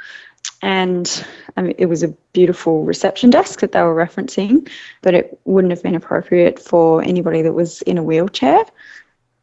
And 0.61 1.25
I 1.57 1.61
mean, 1.61 1.75
it 1.77 1.87
was 1.87 2.03
a 2.03 2.09
beautiful 2.33 2.83
reception 2.83 3.31
desk 3.31 3.59
that 3.61 3.71
they 3.71 3.81
were 3.81 3.95
referencing, 3.95 4.69
but 5.01 5.13
it 5.13 5.39
wouldn't 5.43 5.71
have 5.71 5.83
been 5.83 5.95
appropriate 5.95 6.59
for 6.59 7.01
anybody 7.01 7.41
that 7.41 7.53
was 7.53 7.81
in 7.81 7.97
a 7.97 8.03
wheelchair. 8.03 8.63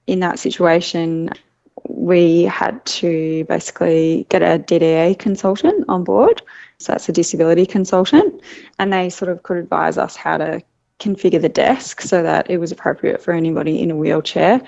In 0.07 0.21
that 0.21 0.39
situation, 0.39 1.31
we 1.89 2.43
had 2.43 2.85
to 2.85 3.45
basically 3.45 4.27
get 4.29 4.43
a 4.43 4.59
DDA 4.59 5.19
consultant 5.19 5.85
on 5.89 6.05
board. 6.05 6.43
So 6.79 6.93
that's 6.93 7.09
a 7.09 7.13
disability 7.13 7.67
consultant. 7.67 8.41
And 8.79 8.93
they 8.93 9.09
sort 9.11 9.31
of 9.31 9.43
could 9.43 9.57
advise 9.57 9.99
us 9.99 10.15
how 10.15 10.39
to 10.39 10.63
configure 11.01 11.41
the 11.41 11.49
desk 11.49 12.01
so 12.01 12.23
that 12.23 12.51
it 12.51 12.59
was 12.59 12.73
appropriate 12.73 13.23
for 13.23 13.33
anybody 13.33 13.83
in 13.83 13.91
a 13.91 13.97
wheelchair 13.97 14.61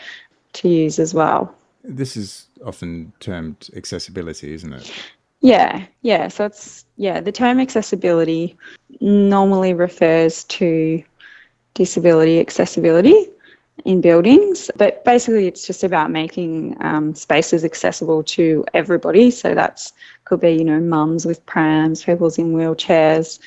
to 0.54 0.68
use 0.68 0.98
as 0.98 1.14
well. 1.14 1.54
This 1.84 2.16
is 2.16 2.46
often 2.64 3.12
termed 3.20 3.68
accessibility, 3.76 4.52
isn't 4.52 4.72
it? 4.72 4.92
Yeah, 5.40 5.86
yeah. 6.02 6.28
So 6.28 6.44
it's, 6.44 6.84
yeah, 6.96 7.20
the 7.20 7.32
term 7.32 7.60
accessibility 7.60 8.56
normally 9.00 9.72
refers 9.72 10.44
to 10.44 11.02
disability 11.74 12.40
accessibility 12.40 13.28
in 13.84 14.00
buildings. 14.00 14.70
But 14.76 15.04
basically, 15.04 15.46
it's 15.46 15.66
just 15.66 15.84
about 15.84 16.10
making 16.10 16.76
um, 16.80 17.14
spaces 17.14 17.64
accessible 17.64 18.22
to 18.24 18.64
everybody. 18.74 19.30
So 19.30 19.54
that's 19.54 19.92
could 20.24 20.40
be, 20.40 20.50
you 20.50 20.64
know, 20.64 20.80
mums 20.80 21.26
with 21.26 21.44
prams, 21.46 22.04
people 22.04 22.28
in 22.38 22.52
wheelchairs, 22.54 23.38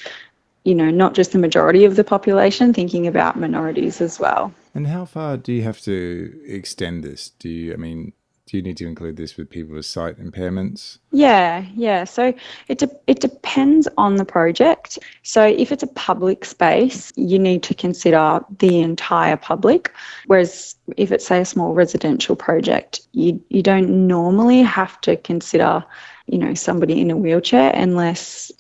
you 0.64 0.76
know, 0.76 0.90
not 0.90 1.14
just 1.14 1.32
the 1.32 1.40
majority 1.40 1.86
of 1.86 1.96
the 1.96 2.04
population, 2.04 2.74
thinking 2.74 3.08
about 3.08 3.40
minorities 3.40 4.02
as 4.02 4.20
well. 4.20 4.54
And 4.74 4.88
how 4.88 5.06
far 5.06 5.38
do 5.38 5.54
you 5.54 5.64
have 5.64 5.80
to 5.82 6.42
extend 6.46 7.04
this? 7.04 7.30
Do 7.30 7.50
you, 7.50 7.74
I 7.74 7.78
mean, 7.78 8.14
do 8.54 8.58
you 8.58 8.64
need 8.64 8.78
to 8.78 8.86
include 8.86 9.18
this 9.18 9.36
with 9.36 9.50
people 9.50 9.74
with 9.74 9.84
sight 9.84 10.20
impairments? 10.20 11.00
Yeah, 11.12 11.66
yeah. 11.74 12.04
So 12.04 12.36
it 12.68 12.78
de- 12.78 13.00
it 13.08 13.20
depends 13.20 13.88
on 13.98 14.18
the 14.18 14.26
project. 14.26 15.00
So 15.24 15.44
if 15.44 15.72
it's 15.72 15.82
a 15.82 15.88
public 15.88 16.46
space, 16.46 17.12
you 17.16 17.40
need 17.40 17.64
to 17.64 17.74
consider 17.74 18.42
the 18.60 18.82
entire 18.82 19.38
public. 19.38 19.92
Whereas 20.28 20.76
if 20.98 21.12
it's 21.12 21.26
say 21.26 21.42
a 21.42 21.46
small 21.46 21.74
residential 21.74 22.36
project, 22.36 23.02
you 23.14 23.44
you 23.50 23.64
don't 23.64 24.06
normally 24.06 24.62
have 24.62 25.02
to 25.02 25.18
consider, 25.18 25.84
you 26.28 26.38
know, 26.38 26.54
somebody 26.54 27.02
in 27.02 27.10
a 27.10 27.18
wheelchair 27.18 27.72
unless 27.74 28.52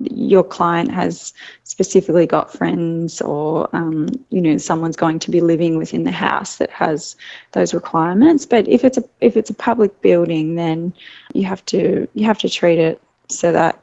your 0.00 0.42
client 0.42 0.90
has 0.90 1.32
specifically 1.64 2.26
got 2.26 2.52
friends 2.52 3.20
or 3.20 3.68
um, 3.76 4.08
you 4.30 4.40
know 4.40 4.56
someone's 4.56 4.96
going 4.96 5.18
to 5.18 5.30
be 5.30 5.40
living 5.40 5.76
within 5.76 6.04
the 6.04 6.10
house 6.10 6.56
that 6.56 6.70
has 6.70 7.16
those 7.52 7.74
requirements. 7.74 8.46
But 8.46 8.66
if 8.68 8.84
it's 8.84 8.96
a 8.96 9.04
if 9.20 9.36
it's 9.36 9.50
a 9.50 9.54
public 9.54 10.00
building 10.00 10.54
then 10.54 10.94
you 11.34 11.44
have 11.44 11.64
to 11.66 12.08
you 12.14 12.24
have 12.24 12.38
to 12.38 12.48
treat 12.48 12.78
it 12.78 13.00
so 13.28 13.52
that 13.52 13.82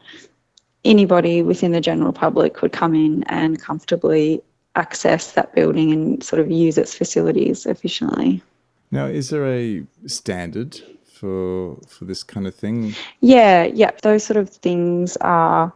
anybody 0.83 1.41
within 1.43 1.71
the 1.71 1.81
general 1.81 2.13
public 2.13 2.53
could 2.53 2.71
come 2.71 2.95
in 2.95 3.23
and 3.23 3.61
comfortably 3.61 4.41
access 4.75 5.33
that 5.33 5.53
building 5.53 5.91
and 5.91 6.23
sort 6.23 6.39
of 6.39 6.49
use 6.49 6.77
its 6.77 6.95
facilities 6.95 7.65
efficiently. 7.65 8.41
Now 8.89 9.05
is 9.05 9.29
there 9.29 9.45
a 9.45 9.85
standard 10.07 10.81
for 11.05 11.77
for 11.87 12.05
this 12.05 12.23
kind 12.23 12.47
of 12.47 12.55
thing? 12.55 12.95
Yeah 13.21 13.65
yeah. 13.65 13.91
Those 14.01 14.23
sort 14.23 14.37
of 14.37 14.49
things 14.49 15.15
are 15.17 15.73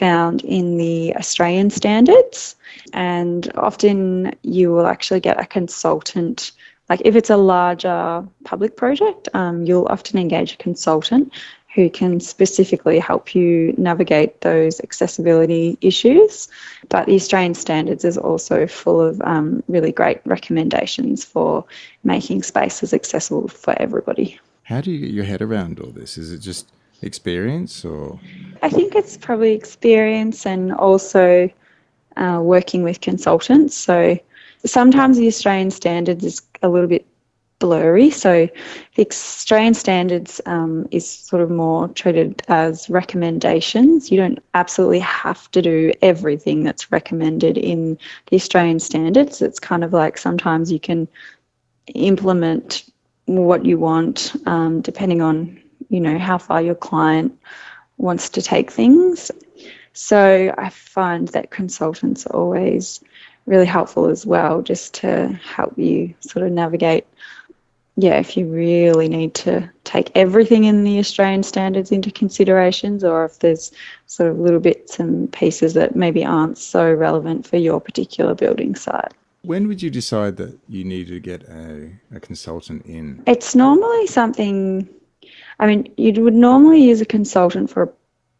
found 0.00 0.42
in 0.42 0.78
the 0.78 1.14
Australian 1.16 1.70
standards. 1.70 2.56
And 2.94 3.52
often 3.54 4.32
you 4.42 4.72
will 4.72 4.86
actually 4.86 5.20
get 5.20 5.38
a 5.38 5.46
consultant. 5.46 6.52
Like 6.88 7.02
if 7.04 7.14
it's 7.14 7.30
a 7.30 7.36
larger 7.36 8.26
public 8.44 8.76
project, 8.76 9.28
um, 9.34 9.64
you'll 9.64 9.86
often 9.88 10.18
engage 10.18 10.54
a 10.54 10.56
consultant 10.56 11.32
who 11.74 11.88
can 11.88 12.18
specifically 12.18 12.98
help 12.98 13.34
you 13.34 13.74
navigate 13.78 14.40
those 14.40 14.80
accessibility 14.80 15.78
issues. 15.80 16.48
But 16.88 17.06
the 17.06 17.14
Australian 17.14 17.54
Standards 17.54 18.04
is 18.04 18.18
also 18.18 18.66
full 18.66 19.00
of 19.00 19.20
um, 19.22 19.62
really 19.68 19.92
great 19.92 20.20
recommendations 20.24 21.24
for 21.24 21.64
making 22.02 22.42
spaces 22.42 22.92
accessible 22.92 23.48
for 23.48 23.74
everybody. 23.78 24.40
How 24.64 24.80
do 24.80 24.90
you 24.90 24.98
get 24.98 25.10
your 25.10 25.24
head 25.24 25.42
around 25.42 25.78
all 25.78 25.90
this? 25.90 26.18
Is 26.18 26.32
it 26.32 26.38
just 26.38 26.66
experience 27.02 27.84
or? 27.84 28.18
I 28.62 28.68
think 28.68 28.94
it's 28.94 29.16
probably 29.16 29.52
experience 29.52 30.46
and 30.46 30.72
also 30.72 31.50
uh, 32.16 32.40
working 32.42 32.82
with 32.82 33.00
consultants. 33.00 33.76
So 33.76 34.18
sometimes 34.64 35.16
the 35.16 35.26
Australian 35.26 35.70
standards 35.70 36.24
is 36.24 36.42
a 36.62 36.68
little 36.68 36.88
bit 36.88 37.06
blurry. 37.60 38.10
So 38.10 38.48
the 38.96 39.06
Australian 39.06 39.74
standards 39.74 40.40
um, 40.46 40.88
is 40.90 41.08
sort 41.08 41.42
of 41.42 41.50
more 41.50 41.88
treated 41.88 42.42
as 42.48 42.90
recommendations. 42.90 44.10
You 44.10 44.16
don't 44.16 44.42
absolutely 44.54 44.98
have 45.00 45.50
to 45.52 45.62
do 45.62 45.92
everything 46.02 46.64
that's 46.64 46.90
recommended 46.90 47.56
in 47.56 47.98
the 48.26 48.36
Australian 48.36 48.80
standards. 48.80 49.40
It's 49.40 49.60
kind 49.60 49.84
of 49.84 49.92
like 49.92 50.18
sometimes 50.18 50.72
you 50.72 50.80
can 50.80 51.06
implement 51.94 52.84
what 53.26 53.64
you 53.64 53.78
want 53.78 54.32
um, 54.46 54.80
depending 54.80 55.22
on 55.22 55.59
you 55.90 56.00
know 56.00 56.18
how 56.18 56.38
far 56.38 56.62
your 56.62 56.74
client 56.74 57.38
wants 57.98 58.30
to 58.30 58.42
take 58.42 58.70
things. 58.70 59.30
So 59.92 60.54
I 60.56 60.70
find 60.70 61.28
that 61.28 61.50
consultants 61.50 62.26
are 62.26 62.36
always 62.36 63.00
really 63.46 63.66
helpful 63.66 64.06
as 64.06 64.24
well, 64.24 64.62
just 64.62 64.94
to 64.94 65.28
help 65.44 65.76
you 65.76 66.14
sort 66.20 66.46
of 66.46 66.52
navigate. 66.52 67.06
Yeah, 67.96 68.14
if 68.14 68.36
you 68.36 68.46
really 68.46 69.08
need 69.08 69.34
to 69.34 69.68
take 69.84 70.12
everything 70.14 70.64
in 70.64 70.84
the 70.84 70.98
Australian 71.00 71.42
standards 71.42 71.90
into 71.90 72.10
considerations, 72.10 73.04
or 73.04 73.24
if 73.24 73.40
there's 73.40 73.72
sort 74.06 74.30
of 74.30 74.38
little 74.38 74.60
bits 74.60 75.00
and 75.00 75.30
pieces 75.32 75.74
that 75.74 75.96
maybe 75.96 76.24
aren't 76.24 76.56
so 76.56 76.90
relevant 76.92 77.46
for 77.46 77.56
your 77.56 77.80
particular 77.80 78.34
building 78.34 78.74
site. 78.74 79.12
When 79.42 79.68
would 79.68 79.82
you 79.82 79.90
decide 79.90 80.36
that 80.36 80.56
you 80.68 80.84
need 80.84 81.08
to 81.08 81.18
get 81.18 81.42
a, 81.44 81.90
a 82.14 82.20
consultant 82.20 82.86
in? 82.86 83.22
It's 83.26 83.54
normally 83.54 84.06
something 84.06 84.88
I 85.60 85.66
mean, 85.66 85.92
you 85.98 86.24
would 86.24 86.34
normally 86.34 86.82
use 86.82 87.02
a 87.02 87.04
consultant 87.06 87.68
for 87.68 87.82
a 87.82 87.92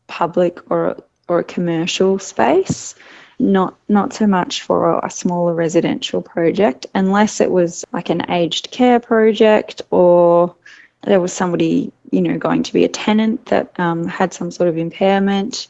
public 0.07 0.59
or 0.71 0.97
or 1.29 1.39
a 1.41 1.45
commercial 1.45 2.19
space, 2.19 2.95
not 3.39 3.77
not 3.89 4.15
so 4.15 4.27
much 4.27 4.62
for 4.62 4.91
a, 4.91 5.07
a 5.07 5.11
smaller 5.11 5.55
residential 5.55 6.23
project, 6.23 6.87
unless 6.95 7.41
it 7.41 7.50
was 7.50 7.85
like 7.93 8.09
an 8.09 8.29
aged 8.31 8.71
care 8.71 8.99
project 8.99 9.83
or 9.91 10.55
there 11.03 11.21
was 11.21 11.33
somebody 11.33 11.93
you 12.11 12.23
know 12.23 12.39
going 12.39 12.62
to 12.62 12.73
be 12.73 12.85
a 12.85 12.89
tenant 12.89 13.47
that 13.47 13.79
um, 13.79 14.09
had 14.09 14.33
some 14.33 14.50
sort 14.50 14.71
of 14.71 14.79
impairment. 14.79 15.69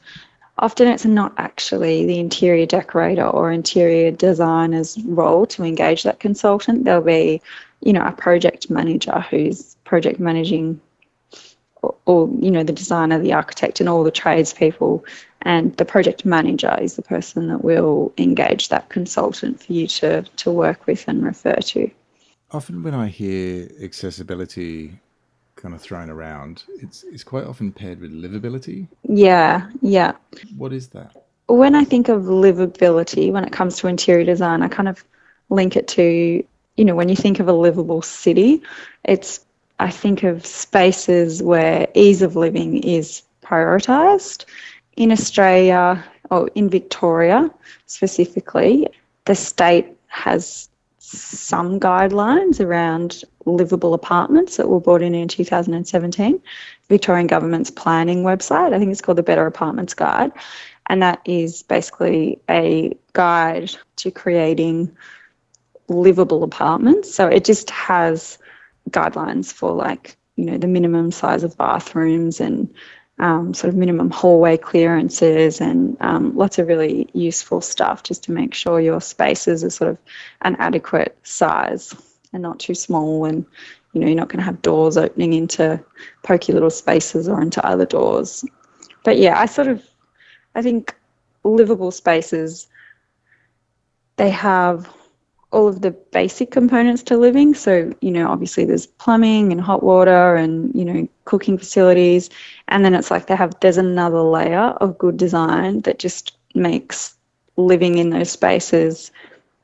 Often 0.58 0.88
it's 0.88 1.04
not 1.04 1.32
actually 1.36 2.06
the 2.06 2.20
interior 2.20 2.66
decorator 2.66 3.26
or 3.26 3.50
interior 3.50 4.12
designer's 4.12 4.98
role 5.04 5.46
to 5.46 5.64
engage 5.64 6.04
that 6.04 6.20
consultant. 6.20 6.84
There'll 6.84 7.00
be, 7.00 7.40
you 7.80 7.92
know, 7.94 8.04
a 8.04 8.12
project 8.12 8.68
manager 8.70 9.20
who's 9.30 9.74
project 9.84 10.20
managing 10.20 10.78
or, 11.82 12.28
you 12.38 12.50
know 12.50 12.62
the 12.62 12.72
designer, 12.72 13.18
the 13.18 13.32
architect, 13.32 13.80
and 13.80 13.88
all 13.88 14.04
the 14.04 14.10
tradespeople, 14.10 15.04
and 15.42 15.76
the 15.76 15.84
project 15.84 16.24
manager 16.24 16.76
is 16.80 16.96
the 16.96 17.02
person 17.02 17.48
that 17.48 17.64
will 17.64 18.12
engage 18.18 18.68
that 18.68 18.88
consultant 18.88 19.62
for 19.62 19.72
you 19.72 19.86
to 19.86 20.22
to 20.22 20.50
work 20.50 20.86
with 20.86 21.06
and 21.08 21.24
refer 21.24 21.56
to. 21.56 21.90
Often, 22.50 22.82
when 22.82 22.94
I 22.94 23.08
hear 23.08 23.68
accessibility 23.82 24.98
kind 25.56 25.74
of 25.74 25.80
thrown 25.80 26.10
around, 26.10 26.64
it's 26.80 27.04
it's 27.04 27.24
quite 27.24 27.44
often 27.44 27.72
paired 27.72 28.00
with 28.00 28.12
livability. 28.12 28.88
Yeah, 29.08 29.68
yeah. 29.82 30.12
What 30.56 30.72
is 30.72 30.88
that? 30.88 31.14
When 31.46 31.74
I 31.74 31.84
think 31.84 32.08
of 32.08 32.22
livability, 32.22 33.32
when 33.32 33.44
it 33.44 33.52
comes 33.52 33.76
to 33.78 33.88
interior 33.88 34.24
design, 34.24 34.62
I 34.62 34.68
kind 34.68 34.88
of 34.88 35.04
link 35.48 35.76
it 35.76 35.88
to 35.88 36.44
you 36.76 36.84
know 36.84 36.94
when 36.94 37.08
you 37.08 37.16
think 37.16 37.40
of 37.40 37.48
a 37.48 37.52
livable 37.52 38.02
city, 38.02 38.62
it's 39.04 39.44
I 39.80 39.90
think 39.90 40.22
of 40.24 40.44
spaces 40.44 41.42
where 41.42 41.88
ease 41.94 42.20
of 42.20 42.36
living 42.36 42.82
is 42.84 43.22
prioritised. 43.42 44.44
In 44.96 45.10
Australia, 45.10 46.04
or 46.30 46.50
in 46.54 46.68
Victoria 46.68 47.50
specifically, 47.86 48.86
the 49.24 49.34
state 49.34 49.86
has 50.08 50.68
some 50.98 51.80
guidelines 51.80 52.60
around 52.60 53.24
livable 53.46 53.94
apartments 53.94 54.58
that 54.58 54.68
were 54.68 54.80
brought 54.80 55.00
in 55.00 55.14
in 55.14 55.28
2017. 55.28 56.42
Victorian 56.90 57.26
government's 57.26 57.70
planning 57.70 58.22
website, 58.22 58.74
I 58.74 58.78
think 58.78 58.92
it's 58.92 59.00
called 59.00 59.18
the 59.18 59.22
Better 59.22 59.46
Apartments 59.46 59.94
Guide. 59.94 60.30
and 60.88 61.02
that 61.02 61.20
is 61.24 61.62
basically 61.62 62.38
a 62.50 62.92
guide 63.14 63.70
to 63.96 64.10
creating 64.10 64.94
livable 65.88 66.42
apartments. 66.42 67.14
So 67.14 67.28
it 67.28 67.44
just 67.44 67.70
has 67.70 68.38
guidelines 68.88 69.52
for 69.52 69.72
like, 69.72 70.16
you 70.36 70.44
know, 70.46 70.58
the 70.58 70.66
minimum 70.66 71.10
size 71.10 71.42
of 71.42 71.56
bathrooms 71.56 72.40
and 72.40 72.72
um, 73.20 73.52
sort 73.52 73.68
of 73.68 73.76
minimum 73.76 74.10
hallway 74.10 74.56
clearances 74.56 75.60
and 75.60 75.96
um, 76.00 76.34
lots 76.36 76.58
of 76.58 76.66
really 76.66 77.08
useful 77.12 77.60
stuff 77.60 78.02
just 78.02 78.24
to 78.24 78.32
make 78.32 78.54
sure 78.54 78.80
your 78.80 79.00
spaces 79.00 79.62
are 79.62 79.70
sort 79.70 79.90
of 79.90 79.98
an 80.40 80.56
adequate 80.58 81.18
size 81.22 81.94
and 82.32 82.42
not 82.42 82.58
too 82.58 82.74
small 82.74 83.26
and 83.26 83.44
you 83.92 84.00
know 84.00 84.06
you're 84.06 84.16
not 84.16 84.28
going 84.28 84.38
to 84.38 84.44
have 84.44 84.62
doors 84.62 84.96
opening 84.96 85.34
into 85.34 85.82
pokey 86.22 86.52
little 86.54 86.70
spaces 86.70 87.28
or 87.28 87.42
into 87.42 87.64
other 87.64 87.84
doors. 87.84 88.44
But 89.04 89.18
yeah 89.18 89.38
i 89.38 89.46
sort 89.46 89.68
of 89.68 89.84
i 90.54 90.62
think 90.62 90.94
livable 91.44 91.90
spaces 91.90 92.68
they 94.16 94.30
have 94.30 94.88
all 95.52 95.66
of 95.66 95.80
the 95.80 95.90
basic 95.90 96.50
components 96.50 97.02
to 97.04 97.16
living. 97.16 97.54
So, 97.54 97.92
you 98.00 98.10
know, 98.10 98.28
obviously 98.28 98.64
there's 98.64 98.86
plumbing 98.86 99.50
and 99.50 99.60
hot 99.60 99.82
water 99.82 100.36
and, 100.36 100.72
you 100.74 100.84
know, 100.84 101.08
cooking 101.24 101.58
facilities. 101.58 102.30
And 102.68 102.84
then 102.84 102.94
it's 102.94 103.10
like 103.10 103.26
they 103.26 103.36
have, 103.36 103.58
there's 103.60 103.76
another 103.76 104.22
layer 104.22 104.58
of 104.58 104.98
good 104.98 105.16
design 105.16 105.80
that 105.80 105.98
just 105.98 106.36
makes 106.54 107.14
living 107.56 107.98
in 107.98 108.10
those 108.10 108.30
spaces 108.30 109.10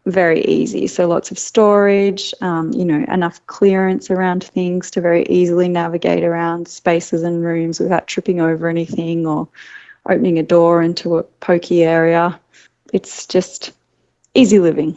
very 0.07 0.45
easy. 0.45 0.87
So 0.87 1.07
lots 1.07 1.31
of 1.31 1.38
storage, 1.38 2.33
um, 2.40 2.73
you 2.73 2.85
know, 2.85 3.05
enough 3.12 3.45
clearance 3.47 4.11
around 4.11 4.45
things 4.45 4.90
to 4.93 5.00
very 5.00 5.25
easily 5.26 5.69
navigate 5.69 6.23
around 6.25 6.69
spaces 6.69 7.23
and 7.23 7.45
rooms 7.45 7.81
without 7.81 8.07
tripping 8.07 8.40
over 8.40 8.69
anything 8.69 9.26
or 9.26 9.49
opening 10.09 10.38
a 10.38 10.45
door 10.45 10.83
into 10.83 11.19
a 11.19 11.23
pokey 11.25 11.83
area. 11.83 12.38
It's 12.93 13.26
just 13.26 13.73
easy 14.35 14.61
living 14.61 14.97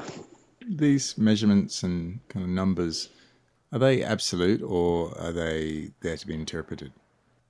these 0.70 1.18
measurements 1.18 1.84
and 1.84 2.20
kind 2.30 2.44
of 2.44 2.50
numbers 2.50 3.10
are 3.72 3.80
they 3.80 4.04
absolute 4.04 4.62
or 4.64 5.16
are 5.20 5.32
they 5.32 5.92
there 6.02 6.18
to 6.18 6.28
be 6.28 6.34
interpreted? 6.34 6.92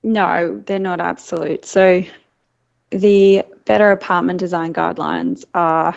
No, 0.02 0.62
they're 0.66 0.78
not 0.78 1.00
absolute. 1.00 1.64
So 1.64 2.02
the 2.90 3.44
better 3.64 3.90
apartment 3.90 4.38
design 4.38 4.74
guidelines 4.74 5.44
are 5.54 5.96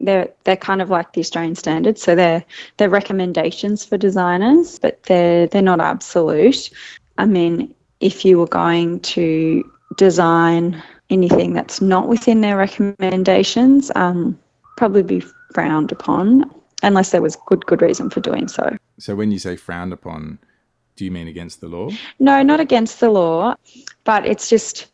they're 0.00 0.28
they're 0.44 0.56
kind 0.56 0.82
of 0.82 0.90
like 0.90 1.12
the 1.12 1.20
Australian 1.20 1.54
standards. 1.54 2.02
So 2.02 2.14
they're 2.14 2.44
they're 2.76 2.90
recommendations 2.90 3.84
for 3.84 3.96
designers, 3.96 4.78
but 4.78 5.02
they're 5.04 5.46
they're 5.46 5.62
not 5.62 5.80
absolute. 5.80 6.70
I 7.18 7.26
mean, 7.26 7.74
if 8.00 8.24
you 8.24 8.38
were 8.38 8.46
going 8.46 9.00
to 9.00 9.70
design 9.96 10.82
anything 11.08 11.52
that's 11.52 11.80
not 11.80 12.08
within 12.08 12.40
their 12.40 12.56
recommendations, 12.56 13.90
um, 13.94 14.38
probably 14.76 15.02
be 15.02 15.24
frowned 15.56 15.90
upon 15.90 16.50
unless 16.82 17.10
there 17.12 17.22
was 17.22 17.34
good 17.46 17.64
good 17.64 17.80
reason 17.80 18.10
for 18.10 18.20
doing 18.20 18.46
so. 18.46 18.76
So 18.98 19.14
when 19.14 19.32
you 19.32 19.38
say 19.38 19.56
frowned 19.56 19.94
upon, 19.94 20.38
do 20.96 21.06
you 21.06 21.10
mean 21.10 21.28
against 21.28 21.62
the 21.62 21.68
law? 21.68 21.88
No, 22.18 22.42
not 22.42 22.60
against 22.60 23.00
the 23.00 23.08
law, 23.08 23.54
but 24.04 24.26
it's 24.26 24.50
just 24.50 24.88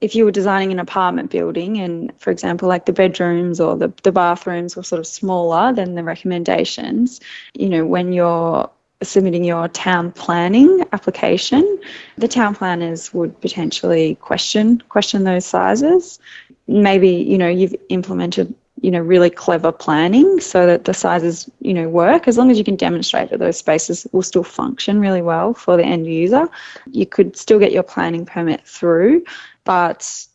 if 0.00 0.16
you 0.16 0.24
were 0.24 0.32
designing 0.32 0.72
an 0.72 0.80
apartment 0.80 1.30
building 1.30 1.78
and 1.78 2.12
for 2.18 2.32
example 2.32 2.68
like 2.68 2.86
the 2.86 2.92
bedrooms 2.92 3.60
or 3.60 3.76
the, 3.76 3.92
the 4.02 4.10
bathrooms 4.10 4.74
were 4.74 4.82
sort 4.82 4.98
of 4.98 5.06
smaller 5.06 5.72
than 5.72 5.94
the 5.94 6.02
recommendations, 6.02 7.20
you 7.54 7.68
know, 7.68 7.86
when 7.86 8.12
you're 8.12 8.68
submitting 9.04 9.44
your 9.44 9.68
town 9.68 10.10
planning 10.10 10.84
application, 10.92 11.78
the 12.18 12.26
town 12.26 12.56
planners 12.56 13.14
would 13.14 13.40
potentially 13.40 14.16
question 14.16 14.82
question 14.88 15.22
those 15.22 15.46
sizes. 15.46 16.18
Maybe, 16.66 17.10
you 17.10 17.38
know, 17.38 17.48
you've 17.48 17.76
implemented 17.88 18.52
you 18.80 18.90
know 18.90 19.00
really 19.00 19.30
clever 19.30 19.70
planning 19.70 20.40
so 20.40 20.66
that 20.66 20.84
the 20.84 20.94
sizes 20.94 21.48
you 21.60 21.74
know 21.74 21.88
work. 21.88 22.26
As 22.26 22.38
long 22.38 22.50
as 22.50 22.58
you 22.58 22.64
can 22.64 22.76
demonstrate 22.76 23.30
that 23.30 23.38
those 23.38 23.58
spaces 23.58 24.06
will 24.12 24.22
still 24.22 24.44
function 24.44 25.00
really 25.00 25.22
well 25.22 25.54
for 25.54 25.76
the 25.76 25.84
end 25.84 26.06
user 26.06 26.48
you 26.90 27.06
could 27.06 27.36
still 27.36 27.58
get 27.58 27.72
your 27.72 27.82
planning 27.82 28.26
permit 28.26 28.66
through. 28.66 29.24
But 29.64 30.26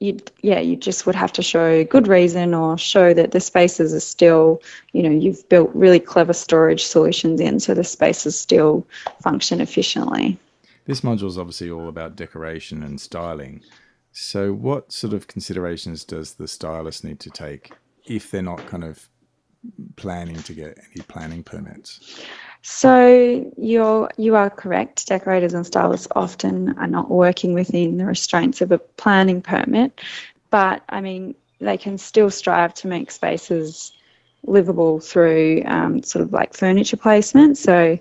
you 0.00 0.18
yeah 0.42 0.58
you 0.58 0.76
just 0.76 1.06
would 1.06 1.14
have 1.14 1.32
to 1.32 1.42
show 1.42 1.84
good 1.84 2.08
reason 2.08 2.54
or 2.54 2.76
show 2.76 3.14
that 3.14 3.30
the 3.30 3.40
spaces 3.40 3.94
are 3.94 4.00
still 4.00 4.60
you 4.92 5.02
know 5.02 5.10
you've 5.10 5.48
built 5.48 5.70
really 5.74 6.00
clever 6.00 6.32
storage 6.32 6.82
solutions 6.84 7.40
in 7.40 7.60
so 7.60 7.72
the 7.72 7.84
spaces 7.84 8.38
still 8.38 8.84
function 9.22 9.60
efficiently. 9.60 10.38
This 10.84 11.02
module 11.02 11.28
is 11.28 11.38
obviously 11.38 11.70
all 11.70 11.88
about 11.88 12.16
decoration 12.16 12.82
and 12.82 13.00
styling 13.00 13.62
so, 14.12 14.52
what 14.52 14.92
sort 14.92 15.14
of 15.14 15.26
considerations 15.26 16.04
does 16.04 16.34
the 16.34 16.46
stylist 16.46 17.02
need 17.02 17.18
to 17.20 17.30
take 17.30 17.72
if 18.04 18.30
they're 18.30 18.42
not 18.42 18.66
kind 18.66 18.84
of 18.84 19.08
planning 19.96 20.36
to 20.42 20.52
get 20.52 20.78
any 20.94 21.02
planning 21.08 21.42
permits? 21.42 22.22
So 22.60 23.50
you're 23.56 24.10
you 24.18 24.36
are 24.36 24.50
correct. 24.50 25.06
Decorators 25.06 25.54
and 25.54 25.66
stylists 25.66 26.08
often 26.14 26.78
are 26.78 26.86
not 26.86 27.10
working 27.10 27.54
within 27.54 27.96
the 27.96 28.04
restraints 28.04 28.60
of 28.60 28.70
a 28.70 28.78
planning 28.78 29.42
permit, 29.42 30.00
but 30.50 30.82
I 30.88 31.00
mean 31.00 31.34
they 31.60 31.78
can 31.78 31.96
still 31.96 32.30
strive 32.30 32.74
to 32.74 32.88
make 32.88 33.10
spaces 33.10 33.92
livable 34.44 35.00
through 35.00 35.62
um, 35.64 36.02
sort 36.02 36.22
of 36.22 36.32
like 36.32 36.54
furniture 36.54 36.96
placement. 36.96 37.56
So 37.56 37.98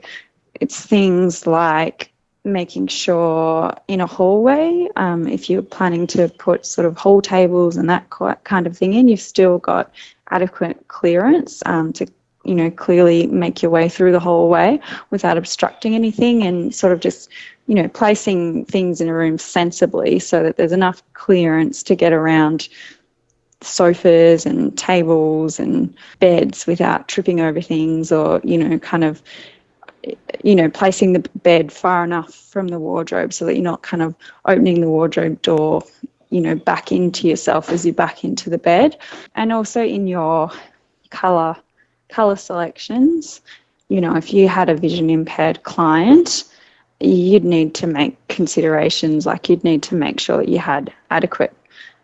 it's 0.56 0.86
things 0.86 1.48
like 1.48 2.11
making 2.44 2.88
sure 2.88 3.74
in 3.88 4.02
a 4.02 4.08
hallway, 4.08 4.88
um, 4.96 5.28
if 5.28 5.50
you're 5.50 5.62
planning 5.62 6.08
to 6.08 6.28
put 6.30 6.66
sort 6.66 6.88
of 6.88 6.98
hall 6.98 7.22
tables 7.22 7.78
and 7.78 7.90
that 7.90 8.10
kind 8.44 8.66
of 8.66 8.78
thing 8.78 8.94
in, 8.94 9.08
you've 9.08 9.22
still 9.22 9.60
got 9.60 9.92
adequate 10.30 10.88
clearance 10.88 11.62
um, 11.66 11.94
to 11.94 12.08
you 12.44 12.56
know 12.56 12.72
clearly 12.72 13.28
make 13.28 13.62
your 13.62 13.70
way 13.70 13.88
through 13.88 14.12
the 14.12 14.20
hallway 14.20 14.80
without 15.12 15.38
obstructing 15.38 15.94
anything 15.94 16.42
and 16.42 16.74
sort 16.74 16.92
of 16.92 17.00
just 17.00 17.30
you 17.68 17.76
know 17.76 17.88
placing 17.90 18.66
things 18.66 19.00
in 19.00 19.08
a 19.08 19.14
room 19.14 19.38
sensibly 19.38 20.18
so 20.18 20.42
that 20.42 20.58
there's 20.58 20.72
enough 20.72 21.04
clearance 21.14 21.84
to 21.84 21.96
get 21.96 22.12
around 22.14 22.68
sofas 23.62 24.46
and 24.48 24.76
tables 24.76 25.60
and 25.60 25.94
beds 26.20 26.66
without 26.66 27.08
tripping 27.08 27.40
over 27.40 27.62
things 27.62 28.12
or 28.12 28.42
you 28.44 28.58
know 28.58 28.80
kind 28.80 29.04
of 29.04 29.22
you 30.44 30.56
know, 30.56 30.70
placing 30.70 31.14
the 31.14 31.20
bed 31.44 31.72
far 31.72 32.04
enough 32.04 32.34
from 32.34 32.68
the 32.68 32.80
wardrobe 32.80 33.34
so 33.34 33.46
that 33.46 33.56
you're 33.56 33.64
not 33.64 33.84
kind 33.84 34.02
of 34.02 34.16
opening 34.46 34.82
the 34.82 34.90
wardrobe 34.90 35.42
door, 35.42 35.84
you 36.30 36.42
know, 36.42 36.56
back 36.56 36.92
into 36.92 37.28
yourself 37.28 37.70
as 37.70 37.86
you 37.86 37.94
back 37.94 38.24
into 38.24 38.50
the 38.50 38.58
bed. 38.58 38.98
And 39.36 39.52
also 39.52 39.84
in 39.84 40.08
your 40.08 40.52
color 41.10 41.56
color 42.10 42.36
selections, 42.36 43.42
you 43.90 44.02
know, 44.02 44.16
if 44.16 44.34
you 44.34 44.48
had 44.48 44.70
a 44.70 44.76
vision 44.76 45.10
impaired 45.10 45.64
client, 45.64 46.44
you'd 47.00 47.46
need 47.46 47.74
to 47.76 47.88
make 47.88 48.16
considerations 48.28 49.26
like 49.26 49.50
you'd 49.50 49.64
need 49.64 49.84
to 49.84 49.96
make 49.96 50.20
sure 50.20 50.38
that 50.38 50.50
you 50.50 50.60
had 50.60 50.94
adequate 51.10 51.54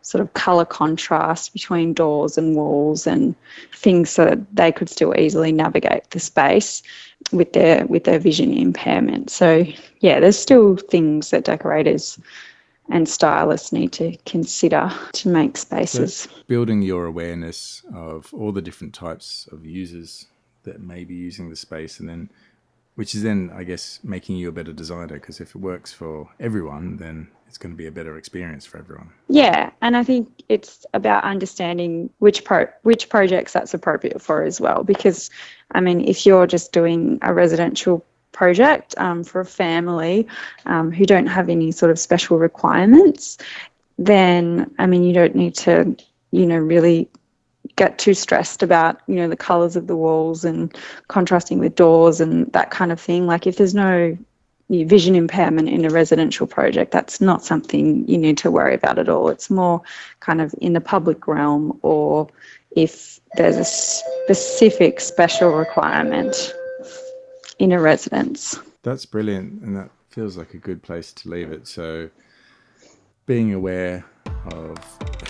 sort 0.08 0.22
of 0.22 0.34
color 0.34 0.63
contrast 0.63 1.52
between 1.52 1.93
doors 1.93 2.38
and 2.38 2.56
walls 2.56 3.06
and 3.06 3.36
things 3.74 4.10
so 4.10 4.24
that 4.24 4.56
they 4.56 4.72
could 4.72 4.89
still 4.89 5.13
easily 5.20 5.52
navigate 5.52 6.10
the 6.12 6.20
space 6.20 6.82
with 7.34 7.52
their 7.52 7.86
with 7.88 8.06
their 8.06 8.17
vision 8.17 8.54
impairment. 8.54 9.30
So 9.30 9.65
yeah, 10.00 10.22
there's 10.22 10.39
still 10.39 10.78
things 10.78 11.32
that 11.32 11.43
decorators 11.43 12.17
and 12.89 13.10
stylists 13.10 13.74
need 13.74 13.91
to 13.93 14.15
consider 14.26 14.89
to 15.12 15.28
make 15.28 15.58
spaces. 15.58 16.15
So 16.15 16.30
building 16.48 16.82
your 16.82 17.06
awareness 17.06 17.84
of 17.93 18.34
all 18.34 18.54
the 18.54 18.62
different 18.62 18.93
types 18.93 19.50
of 19.52 19.65
users 19.65 20.28
that 20.63 20.80
may 20.80 21.04
be 21.04 21.15
using 21.15 21.50
the 21.50 21.58
space 21.58 22.00
and 22.00 22.08
then 22.08 22.30
which 22.96 23.13
is 23.13 23.24
then 23.24 23.52
I 23.54 23.65
guess 23.65 24.00
making 24.04 24.38
you 24.38 24.48
a 24.48 24.54
better 24.54 24.72
designer 24.72 25.15
because 25.15 25.41
if 25.41 25.54
it 25.54 25.60
works 25.60 25.91
for 25.91 26.30
everyone 26.39 26.96
then 26.96 27.28
it's 27.48 27.58
going 27.58 27.74
to 27.74 27.78
be 27.78 27.88
a 27.88 27.92
better 27.92 28.18
experience 28.18 28.66
for 28.66 28.78
everyone. 28.78 29.10
Yeah, 29.30 29.72
and 29.82 29.96
I 29.96 30.04
think 30.04 30.44
it's 30.50 30.86
about 30.94 31.24
understanding 31.24 32.10
which 32.20 32.44
pro 32.44 32.68
which 32.84 33.10
projects 33.10 33.54
that's 33.54 33.74
appropriate 33.74 34.22
for 34.22 34.44
as 34.44 34.60
well. 34.60 34.84
Because, 34.84 35.30
I 35.72 35.80
mean, 35.80 36.02
if 36.02 36.26
you're 36.26 36.48
just 36.48 36.72
doing 36.72 37.20
a 37.22 37.34
residential 37.34 38.06
project 38.34 38.94
um, 38.98 39.24
for 39.24 39.42
a 39.42 39.46
family 39.46 40.28
um, 40.66 40.92
who 40.92 41.06
don't 41.06 41.28
have 41.28 41.50
any 41.50 41.72
sort 41.72 41.90
of 41.90 41.98
special 41.98 42.38
requirements, 42.38 43.38
then 43.98 44.74
I 44.78 44.86
mean, 44.86 45.04
you 45.04 45.14
don't 45.14 45.36
need 45.36 45.56
to, 45.56 45.96
you 46.32 46.46
know, 46.46 46.58
really 46.58 47.10
get 47.76 47.98
too 47.98 48.14
stressed 48.14 48.64
about 48.64 49.02
you 49.08 49.16
know 49.16 49.28
the 49.28 49.38
colors 49.38 49.76
of 49.76 49.88
the 49.88 49.96
walls 49.96 50.44
and 50.44 50.76
contrasting 51.08 51.60
with 51.60 51.76
doors 51.76 52.20
and 52.20 52.52
that 52.54 52.72
kind 52.72 52.92
of 52.92 53.00
thing 53.00 53.28
like 53.28 53.46
if 53.46 53.58
there's 53.58 53.76
no 53.76 54.18
vision 54.70 55.16
impairment 55.16 55.70
in 55.70 55.86
a 55.86 55.90
residential 55.90 56.46
project, 56.46 56.92
that's 56.92 57.22
not 57.22 57.44
something 57.44 58.08
you 58.08 58.18
need 58.18 58.38
to 58.40 58.52
worry 58.52 58.76
about 58.76 59.00
at 59.00 59.10
all. 59.10 59.30
It's 59.30 59.50
more 59.50 59.82
kind 60.20 60.42
of 60.42 60.54
in 60.60 60.74
the 60.74 60.82
public 60.82 61.28
realm 61.28 61.80
or 61.82 62.28
if 62.72 63.20
there's 63.36 63.58
a 63.58 63.64
specific 63.64 65.00
special 65.00 65.52
requirement 65.52 66.54
in 67.60 67.72
a 67.72 67.80
residence. 67.80 68.60
That's 68.84 69.06
brilliant. 69.06 69.62
And 69.62 69.76
that 69.78 69.90
feels 70.10 70.38
like 70.38 70.54
a 70.54 70.58
good 70.58 70.84
place 70.84 71.14
to 71.14 71.30
leave 71.30 71.52
it. 71.52 71.68
So, 71.68 72.10
being 73.26 73.54
aware 73.54 74.06
of 74.52 74.78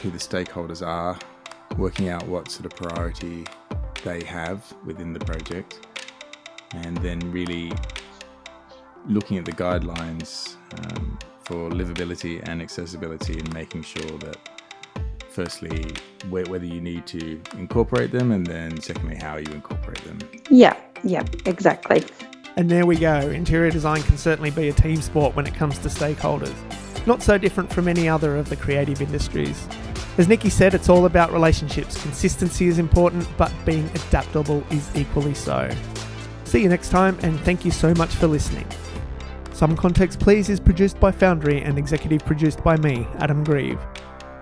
who 0.01 0.11
the 0.11 0.19
stakeholders 0.19 0.85
are, 0.85 1.17
working 1.77 2.09
out 2.09 2.27
what 2.27 2.49
sort 2.51 2.65
of 2.65 2.75
priority 2.75 3.45
they 4.03 4.23
have 4.23 4.71
within 4.85 5.13
the 5.13 5.19
project, 5.19 5.87
and 6.73 6.97
then 6.97 7.19
really 7.31 7.71
looking 9.07 9.37
at 9.37 9.45
the 9.45 9.51
guidelines 9.51 10.55
um, 10.79 11.17
for 11.39 11.69
livability 11.69 12.41
and 12.47 12.61
accessibility 12.61 13.39
and 13.39 13.53
making 13.53 13.81
sure 13.81 14.17
that 14.19 14.37
firstly 15.29 15.85
whether 16.29 16.65
you 16.65 16.81
need 16.81 17.05
to 17.05 17.39
incorporate 17.53 18.11
them 18.11 18.31
and 18.31 18.45
then 18.45 18.79
secondly 18.81 19.15
how 19.15 19.37
you 19.37 19.51
incorporate 19.53 20.03
them. 20.03 20.19
Yeah 20.49 20.75
yeah 21.03 21.23
exactly. 21.45 22.03
And 22.57 22.69
there 22.71 22.87
we 22.87 22.95
go. 22.97 23.19
Interior 23.29 23.69
design 23.69 24.01
can 24.01 24.17
certainly 24.17 24.49
be 24.49 24.69
a 24.69 24.73
team 24.73 24.99
sport 24.99 25.35
when 25.35 25.45
it 25.45 25.53
comes 25.53 25.77
to 25.79 25.89
stakeholders. 25.89 26.55
Not 27.05 27.21
so 27.21 27.37
different 27.37 27.71
from 27.71 27.87
any 27.87 28.09
other 28.09 28.35
of 28.35 28.49
the 28.49 28.55
creative 28.55 28.99
industries. 29.01 29.67
As 30.17 30.27
nikki 30.27 30.49
said 30.49 30.73
it's 30.73 30.89
all 30.89 31.05
about 31.05 31.31
relationships. 31.31 32.01
Consistency 32.01 32.67
is 32.67 32.79
important 32.79 33.27
but 33.37 33.53
being 33.63 33.85
adaptable 33.89 34.63
is 34.71 34.89
equally 34.95 35.35
so. 35.35 35.69
See 36.45 36.63
you 36.63 36.69
next 36.69 36.89
time 36.89 37.17
and 37.21 37.39
thank 37.41 37.63
you 37.63 37.71
so 37.71 37.93
much 37.93 38.15
for 38.15 38.27
listening 38.27 38.65
some 39.57 39.75
Context 39.75 40.19
Please 40.19 40.49
is 40.49 40.59
produced 40.59 40.99
by 40.99 41.11
Foundry 41.11 41.63
and 41.63 41.79
executive 41.79 42.23
produced 42.23 42.63
by 42.63 42.77
me, 42.77 43.07
Adam 43.17 43.43
Grieve. 43.43 43.79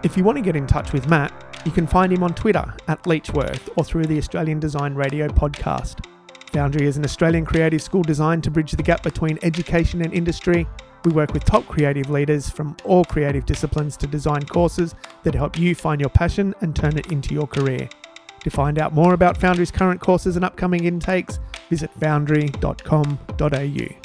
If 0.04 0.17
you 0.17 0.25
want 0.25 0.38
to 0.38 0.41
get 0.41 0.58
in 0.58 0.67
touch 0.67 0.91
with 0.91 1.08
Matt, 1.08 1.32
you 1.65 1.71
can 1.71 1.88
find 1.88 2.12
him 2.12 2.21
on 2.21 2.34
Twitter 2.34 2.65
at 2.89 3.01
Leechworth 3.04 3.69
or 3.78 3.86
through 3.86 4.08
the 4.08 4.17
Australian 4.17 4.60
Design 4.60 4.93
Radio 4.93 5.30
podcast. 5.30 6.06
Foundry 6.51 6.86
is 6.86 6.97
an 6.97 7.06
Australian 7.06 7.45
creative 7.45 7.82
school 7.82 8.01
designed 8.01 8.43
to 8.43 8.51
bridge 8.51 8.73
the 8.73 8.84
gap 8.84 9.04
between 9.04 9.39
education 9.41 10.01
and 10.01 10.13
industry. 10.13 10.67
We 11.06 11.13
work 11.13 11.32
with 11.32 11.45
top 11.45 11.65
creative 11.65 12.10
leaders 12.10 12.49
from 12.49 12.75
all 12.84 13.06
creative 13.06 13.45
disciplines 13.45 13.95
to 13.97 14.08
design 14.08 14.43
courses 14.43 14.95
that 15.23 15.34
help 15.34 15.58
you 15.58 15.75
find 15.75 16.01
your 16.01 16.10
passion 16.10 16.54
and 16.60 16.75
turn 16.75 16.97
it 16.97 17.10
into 17.10 17.34
your 17.34 17.47
career. 17.47 17.88
To 18.41 18.49
find 18.49 18.78
out 18.78 18.93
more 18.93 19.13
about 19.13 19.38
Foundry's 19.38 19.71
current 19.71 20.01
courses 20.01 20.36
and 20.36 20.43
upcoming 20.43 20.84
intakes, 20.84 21.39
visit 21.69 21.89
foundry.com.au. 22.01 24.05